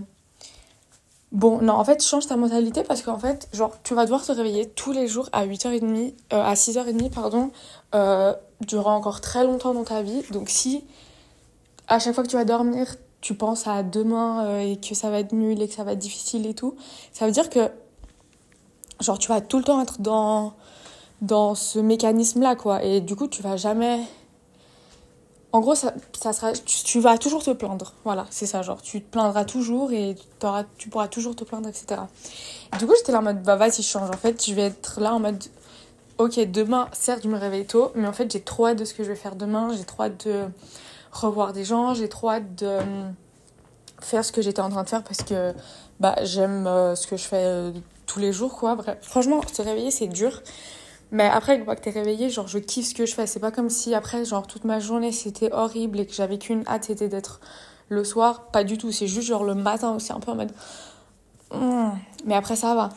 bon, 1.32 1.60
non, 1.62 1.74
en 1.74 1.84
fait, 1.84 2.04
change 2.04 2.28
ta 2.28 2.38
mentalité 2.38 2.84
parce 2.84 3.02
qu'en 3.02 3.18
fait, 3.18 3.50
genre 3.52 3.76
tu 3.84 3.96
vas 3.96 4.04
devoir 4.04 4.24
te 4.24 4.32
réveiller 4.32 4.70
tous 4.70 4.92
les 4.92 5.08
jours 5.08 5.28
à 5.32 5.48
8h30, 5.48 6.14
euh, 6.34 6.44
à 6.44 6.54
6h30, 6.54 7.10
pardon, 7.10 7.52
euh, 7.96 8.34
durant 8.62 8.96
encore 8.96 9.20
très 9.20 9.44
longtemps 9.44 9.74
dans 9.74 9.84
ta 9.84 10.04
vie. 10.04 10.22
Donc 10.32 10.50
si 10.50 10.84
à 11.88 11.98
chaque 11.98 12.14
fois 12.14 12.24
que 12.24 12.30
tu 12.30 12.36
vas 12.36 12.46
dormir, 12.46 12.96
tu 13.22 13.34
penses 13.36 13.68
à 13.68 13.84
demain 13.84 14.60
et 14.60 14.78
que 14.78 14.96
ça 14.96 15.10
va 15.10 15.20
être 15.20 15.34
nul 15.34 15.62
et 15.62 15.68
que 15.68 15.74
ça 15.74 15.84
va 15.84 15.94
être 15.94 16.00
difficile 16.00 16.46
et 16.48 16.54
tout, 16.54 16.76
ça 17.12 17.26
veut 17.26 17.32
dire 17.32 17.50
que 17.50 17.70
genre 19.00 19.18
tu 19.18 19.30
vas 19.30 19.42
tout 19.42 19.58
le 19.58 19.64
temps 19.64 19.82
être 19.82 20.00
dans 20.00 21.56
ce 21.56 21.80
mécanisme-là, 21.80 22.56
quoi. 22.56 22.84
Et 22.84 23.02
du 23.02 23.16
coup, 23.16 23.28
tu 23.28 23.42
vas 23.42 23.58
jamais. 23.58 24.02
En 25.52 25.62
gros, 25.62 25.74
ça, 25.74 25.94
ça 26.18 26.32
sera, 26.32 26.54
tu, 26.54 27.00
vas 27.00 27.18
toujours 27.18 27.44
te 27.44 27.50
plaindre. 27.50 27.94
Voilà, 28.04 28.28
c'est 28.30 28.46
ça, 28.46 28.62
genre, 28.62 28.82
tu 28.82 29.02
te 29.02 29.10
plaindras 29.10 29.46
toujours 29.46 29.92
et 29.92 30.16
tu 30.78 30.90
pourras 30.90 31.08
toujours 31.08 31.36
te 31.36 31.44
plaindre, 31.44 31.68
etc. 31.68 32.02
du 32.78 32.86
coup, 32.86 32.94
j'étais 32.96 33.12
là 33.12 33.20
en 33.20 33.24
mode, 33.24 33.42
bah 33.42 33.56
vas-y, 33.56 33.82
change. 33.82 34.10
En 34.10 34.18
fait, 34.18 34.46
je 34.46 34.54
vais 34.54 34.68
être 34.68 35.02
là 35.02 35.16
en 35.16 35.20
mode, 35.20 35.44
ok, 36.20 36.40
demain, 36.52 36.88
certes, 36.92 37.22
je 37.24 37.30
me 37.30 37.38
réveille 37.38 37.66
tôt, 37.66 37.92
mais 37.96 38.08
en 38.08 38.14
fait, 38.14 38.32
j'ai 38.32 38.42
trop 38.42 38.68
hâte 38.68 38.78
de 38.78 38.86
ce 38.86 38.94
que 38.94 39.04
je 39.04 39.10
vais 39.10 39.16
faire 39.16 39.36
demain. 39.36 39.74
J'ai 39.76 39.86
trop 39.86 40.04
hâte 40.04 40.28
de 40.28 40.44
revoir 41.12 41.54
des 41.54 41.64
gens. 41.64 41.94
J'ai 41.94 42.10
trop 42.10 42.30
hâte 42.30 42.56
de 42.56 42.66
euh, 42.68 43.10
faire 44.00 44.24
ce 44.24 44.32
que 44.32 44.42
j'étais 44.42 44.62
en 44.62 44.70
train 44.70 44.84
de 44.84 44.90
faire 44.90 45.04
parce 45.04 45.24
que 45.24 45.54
bah, 46.00 46.16
j'aime 46.24 46.68
euh, 46.68 46.96
ce 46.96 47.08
que 47.08 47.18
je 47.18 47.24
fais 47.24 47.44
euh, 47.44 47.72
tous 48.06 48.20
les 48.20 48.32
jours, 48.32 48.58
quoi. 48.58 48.76
Bref, 48.76 48.98
franchement, 49.02 49.42
se 49.52 49.62
réveiller, 49.62 49.92
c'est 49.92 50.08
dur. 50.08 50.42
Mais 51.12 51.26
après, 51.26 51.56
une 51.56 51.66
fois 51.66 51.76
que 51.76 51.82
t'es 51.82 51.90
réveillé, 51.90 52.30
genre, 52.30 52.48
je 52.48 52.60
kiffe 52.60 52.90
ce 52.90 52.94
que 52.94 53.06
je 53.06 53.14
fais. 53.14 53.26
C'est 53.28 53.40
pas 53.40 53.52
comme 53.52 53.70
si 53.70 53.96
après, 53.96 54.26
genre, 54.26 54.46
toute 54.46 54.64
ma 54.64 54.80
journée, 54.80 55.12
c'était 55.12 55.52
horrible 55.52 56.00
et 56.00 56.06
que 56.06 56.14
j'avais 56.14 56.38
qu'une 56.38 56.64
hâte, 56.68 56.86
c'était 56.86 57.10
d'être 57.10 57.42
le 57.90 58.04
soir. 58.04 58.48
Pas 58.52 58.64
du 58.64 58.78
tout. 58.78 58.92
C'est 58.92 59.08
juste, 59.08 59.28
genre, 59.28 59.44
le 59.44 59.56
matin 59.56 59.98
c'est 60.00 60.14
un 60.14 60.20
peu 60.20 60.32
en 60.32 60.36
mode. 60.36 60.52
Hmm. 61.52 61.92
Mais 62.26 62.36
après, 62.36 62.56
ça 62.56 62.76
va. 62.76 62.90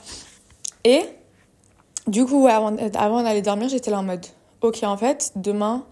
Et, 0.84 1.02
du 2.06 2.26
coup, 2.26 2.46
avant, 2.48 2.76
avant 2.94 3.22
d'aller 3.22 3.42
dormir, 3.42 3.68
j'étais 3.68 3.90
là 3.90 4.00
en 4.00 4.02
mode. 4.02 4.26
Ok, 4.60 4.80
en 4.82 4.96
fait, 4.96 5.32
demain, 5.36 5.84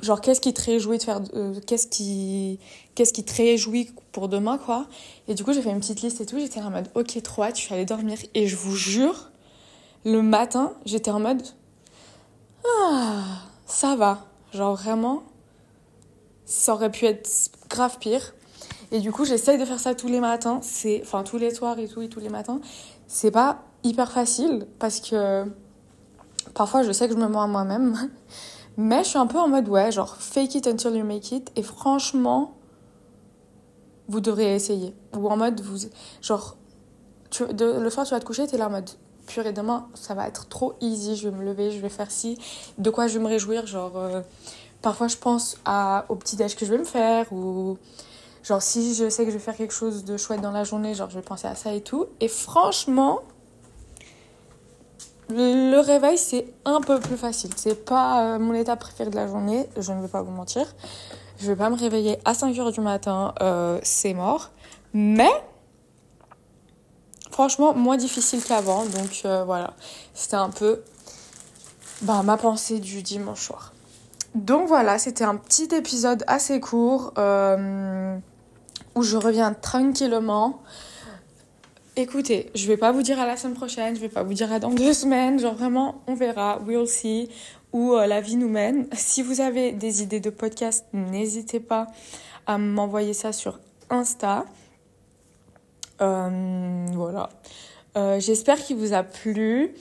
genre, 0.00 0.20
qu'est-ce 0.20 0.40
qui 0.40 0.54
te 0.54 0.62
réjouit 0.62 0.98
de 0.98 1.02
faire. 1.02 1.20
Euh, 1.34 1.54
qu'est-ce 1.66 1.86
qui. 1.86 2.58
Qu'est-ce 2.94 3.12
qui 3.12 3.24
te 3.24 3.34
réjouit 3.34 3.90
pour 4.12 4.28
demain, 4.28 4.58
quoi. 4.58 4.86
Et 5.28 5.34
du 5.34 5.44
coup, 5.44 5.52
j'ai 5.52 5.62
fait 5.62 5.70
une 5.70 5.80
petite 5.80 6.02
liste 6.02 6.20
et 6.20 6.26
tout. 6.26 6.38
J'étais 6.38 6.60
en 6.60 6.70
mode. 6.70 6.88
Ok, 6.94 7.20
3, 7.22 7.52
tu 7.52 7.62
suis 7.62 7.74
allée 7.74 7.84
dormir. 7.84 8.18
Et 8.34 8.48
je 8.48 8.56
vous 8.56 8.74
jure 8.74 9.30
le 10.04 10.22
matin, 10.22 10.72
j'étais 10.84 11.10
en 11.10 11.20
mode 11.20 11.42
Ah, 12.64 13.22
ça 13.66 13.96
va. 13.96 14.26
Genre 14.52 14.74
vraiment, 14.74 15.22
ça 16.44 16.74
aurait 16.74 16.90
pu 16.90 17.06
être 17.06 17.28
grave 17.68 17.98
pire. 17.98 18.34
Et 18.90 19.00
du 19.00 19.10
coup, 19.10 19.24
j'essaye 19.24 19.58
de 19.58 19.64
faire 19.64 19.80
ça 19.80 19.94
tous 19.94 20.08
les 20.08 20.20
matins. 20.20 20.60
C'est, 20.62 21.00
enfin, 21.02 21.22
tous 21.22 21.38
les 21.38 21.54
soirs 21.54 21.78
et 21.78 21.88
tout, 21.88 22.02
et 22.02 22.08
tous 22.08 22.20
les 22.20 22.28
matins. 22.28 22.60
C'est 23.06 23.30
pas 23.30 23.62
hyper 23.84 24.10
facile 24.12 24.66
parce 24.78 25.00
que 25.00 25.44
parfois, 26.54 26.82
je 26.82 26.92
sais 26.92 27.08
que 27.08 27.14
je 27.14 27.18
me 27.18 27.28
mens 27.28 27.42
à 27.42 27.46
moi-même. 27.46 28.10
Mais 28.76 29.04
je 29.04 29.10
suis 29.10 29.18
un 29.18 29.26
peu 29.26 29.38
en 29.38 29.48
mode, 29.48 29.68
ouais, 29.68 29.92
genre, 29.92 30.16
fake 30.16 30.54
it 30.54 30.66
until 30.66 30.96
you 30.96 31.04
make 31.04 31.32
it. 31.32 31.50
Et 31.56 31.62
franchement, 31.62 32.54
vous 34.08 34.20
devriez 34.20 34.54
essayer. 34.54 34.94
Ou 35.16 35.28
en 35.28 35.36
mode, 35.36 35.60
vous, 35.60 35.88
genre, 36.20 36.56
tu, 37.30 37.44
le 37.46 37.90
soir, 37.90 38.06
tu 38.06 38.14
vas 38.14 38.20
te 38.20 38.24
coucher, 38.24 38.46
t'es 38.46 38.56
là 38.56 38.68
en 38.68 38.70
mode, 38.70 38.90
purée, 39.26 39.52
demain, 39.52 39.88
ça 39.94 40.14
va 40.14 40.28
être 40.28 40.48
trop 40.48 40.74
easy, 40.80 41.16
je 41.16 41.28
vais 41.28 41.36
me 41.36 41.44
lever, 41.44 41.70
je 41.70 41.80
vais 41.80 41.88
faire 41.88 42.10
ci. 42.10 42.38
De 42.78 42.90
quoi 42.90 43.06
je 43.06 43.18
vais 43.18 43.24
me 43.24 43.28
réjouir, 43.28 43.66
genre, 43.66 43.96
euh, 43.96 44.20
parfois 44.82 45.08
je 45.08 45.16
pense 45.16 45.56
à, 45.64 46.04
au 46.08 46.16
petit-déj 46.16 46.56
que 46.56 46.66
je 46.66 46.72
vais 46.72 46.78
me 46.78 46.84
faire, 46.84 47.32
ou 47.32 47.78
genre 48.42 48.60
si 48.60 48.94
je 48.94 49.08
sais 49.08 49.24
que 49.24 49.30
je 49.30 49.36
vais 49.36 49.42
faire 49.42 49.56
quelque 49.56 49.72
chose 49.72 50.04
de 50.04 50.16
chouette 50.16 50.40
dans 50.40 50.50
la 50.50 50.64
journée, 50.64 50.94
genre 50.94 51.08
je 51.08 51.16
vais 51.16 51.22
penser 51.22 51.46
à 51.46 51.54
ça 51.54 51.72
et 51.72 51.80
tout. 51.80 52.06
Et 52.20 52.28
franchement, 52.28 53.20
le 55.30 55.78
réveil, 55.80 56.18
c'est 56.18 56.46
un 56.64 56.80
peu 56.80 57.00
plus 57.00 57.16
facile. 57.16 57.50
C'est 57.56 57.84
pas 57.84 58.22
euh, 58.22 58.38
mon 58.38 58.54
état 58.54 58.76
préféré 58.76 59.10
de 59.10 59.16
la 59.16 59.26
journée, 59.26 59.68
je 59.76 59.92
ne 59.92 60.02
vais 60.02 60.08
pas 60.08 60.22
vous 60.22 60.30
mentir. 60.30 60.66
Je 61.38 61.46
vais 61.46 61.56
pas 61.56 61.70
me 61.70 61.76
réveiller 61.76 62.18
à 62.24 62.32
5h 62.32 62.72
du 62.72 62.80
matin, 62.80 63.34
euh, 63.40 63.78
c'est 63.82 64.14
mort. 64.14 64.50
Mais 64.94 65.30
franchement 67.30 67.74
moins 67.74 67.96
difficile 67.96 68.44
qu'avant. 68.44 68.84
Donc 68.84 69.22
euh, 69.24 69.44
voilà, 69.44 69.74
c'était 70.14 70.36
un 70.36 70.50
peu 70.50 70.82
bah, 72.02 72.22
ma 72.22 72.36
pensée 72.36 72.78
du 72.78 73.02
dimanche 73.02 73.46
soir. 73.46 73.72
Donc 74.34 74.68
voilà, 74.68 74.98
c'était 74.98 75.24
un 75.24 75.36
petit 75.36 75.68
épisode 75.74 76.24
assez 76.26 76.60
court 76.60 77.12
où 78.94 79.02
je 79.02 79.16
reviens 79.16 79.52
tranquillement. 79.52 80.60
Écoutez, 81.94 82.50
je 82.54 82.66
vais 82.68 82.78
pas 82.78 82.90
vous 82.90 83.02
dire 83.02 83.20
à 83.20 83.26
la 83.26 83.36
semaine 83.36 83.54
prochaine, 83.54 83.94
je 83.94 84.00
vais 84.00 84.08
pas 84.08 84.22
vous 84.22 84.32
dire 84.32 84.50
à 84.50 84.58
dans 84.58 84.70
deux 84.74 84.94
semaines, 84.94 85.38
genre 85.38 85.54
vraiment, 85.54 86.02
on 86.06 86.14
verra, 86.14 86.58
we'll 86.66 86.88
see 86.88 87.28
où 87.74 87.94
euh, 87.94 88.06
la 88.06 88.22
vie 88.22 88.36
nous 88.36 88.48
mène. 88.48 88.86
Si 88.94 89.22
vous 89.22 89.42
avez 89.42 89.72
des 89.72 90.02
idées 90.02 90.20
de 90.20 90.30
podcast, 90.30 90.86
n'hésitez 90.94 91.60
pas 91.60 91.88
à 92.46 92.56
m'envoyer 92.56 93.12
ça 93.12 93.32
sur 93.32 93.60
Insta. 93.90 94.46
Euh, 96.00 96.86
voilà. 96.92 97.28
Euh, 97.98 98.18
j'espère 98.20 98.56
qu'il 98.56 98.76
vous 98.76 98.94
a 98.94 99.02
plu. 99.02 99.74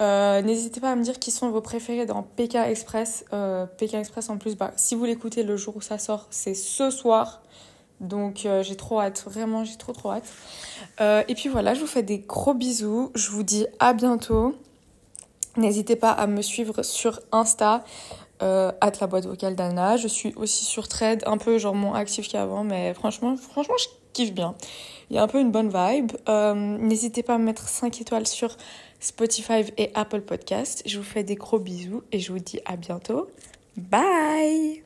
N'hésitez 0.00 0.80
pas 0.80 0.92
à 0.92 0.96
me 0.96 1.02
dire 1.02 1.18
qui 1.18 1.30
sont 1.30 1.50
vos 1.50 1.60
préférés 1.60 2.06
dans 2.06 2.22
PK 2.22 2.54
Express. 2.54 3.24
PK 3.76 3.94
Express 3.94 4.30
en 4.30 4.38
plus, 4.38 4.56
bah, 4.56 4.72
si 4.76 4.94
vous 4.94 5.04
l'écoutez 5.04 5.42
le 5.42 5.56
jour 5.56 5.76
où 5.76 5.80
ça 5.82 5.98
sort, 5.98 6.28
c'est 6.30 6.54
ce 6.54 6.90
soir. 6.90 7.42
Donc 8.00 8.46
euh, 8.46 8.62
j'ai 8.62 8.76
trop 8.76 9.00
hâte, 9.00 9.24
vraiment 9.26 9.64
j'ai 9.64 9.76
trop 9.76 9.92
trop 9.92 10.12
hâte. 10.12 10.28
Euh, 11.00 11.22
et 11.28 11.34
puis 11.34 11.48
voilà, 11.48 11.74
je 11.74 11.80
vous 11.80 11.86
fais 11.86 12.02
des 12.02 12.18
gros 12.18 12.54
bisous. 12.54 13.10
Je 13.14 13.30
vous 13.30 13.42
dis 13.42 13.66
à 13.78 13.92
bientôt. 13.92 14.54
N'hésitez 15.56 15.96
pas 15.96 16.12
à 16.12 16.26
me 16.28 16.40
suivre 16.40 16.82
sur 16.84 17.20
Insta, 17.32 17.84
euh, 18.42 18.70
la 18.80 19.06
boîte 19.08 19.26
vocale 19.26 19.56
d'Anna. 19.56 19.96
Je 19.96 20.06
suis 20.06 20.32
aussi 20.36 20.64
sur 20.64 20.86
Thread, 20.86 21.24
un 21.26 21.36
peu 21.36 21.58
genre 21.58 21.74
moins 21.74 21.98
actif 21.98 22.28
qu'avant, 22.28 22.62
mais 22.62 22.94
franchement, 22.94 23.36
franchement, 23.36 23.74
je 23.78 23.86
kiffe 24.12 24.32
bien. 24.32 24.54
Il 25.10 25.16
y 25.16 25.18
a 25.18 25.22
un 25.22 25.26
peu 25.26 25.40
une 25.40 25.50
bonne 25.50 25.72
vibe. 25.74 26.12
N'hésitez 26.80 27.24
pas 27.24 27.34
à 27.34 27.38
me 27.38 27.44
mettre 27.44 27.68
5 27.68 28.00
étoiles 28.00 28.26
sur 28.26 28.56
Spotify 29.00 29.64
et 29.76 29.90
Apple 29.94 30.20
Podcast. 30.20 30.82
Je 30.86 30.98
vous 30.98 31.04
fais 31.04 31.24
des 31.24 31.34
gros 31.34 31.58
bisous 31.58 32.02
et 32.12 32.20
je 32.20 32.30
vous 32.30 32.38
dis 32.38 32.60
à 32.64 32.76
bientôt. 32.76 33.28
Bye 33.76 34.82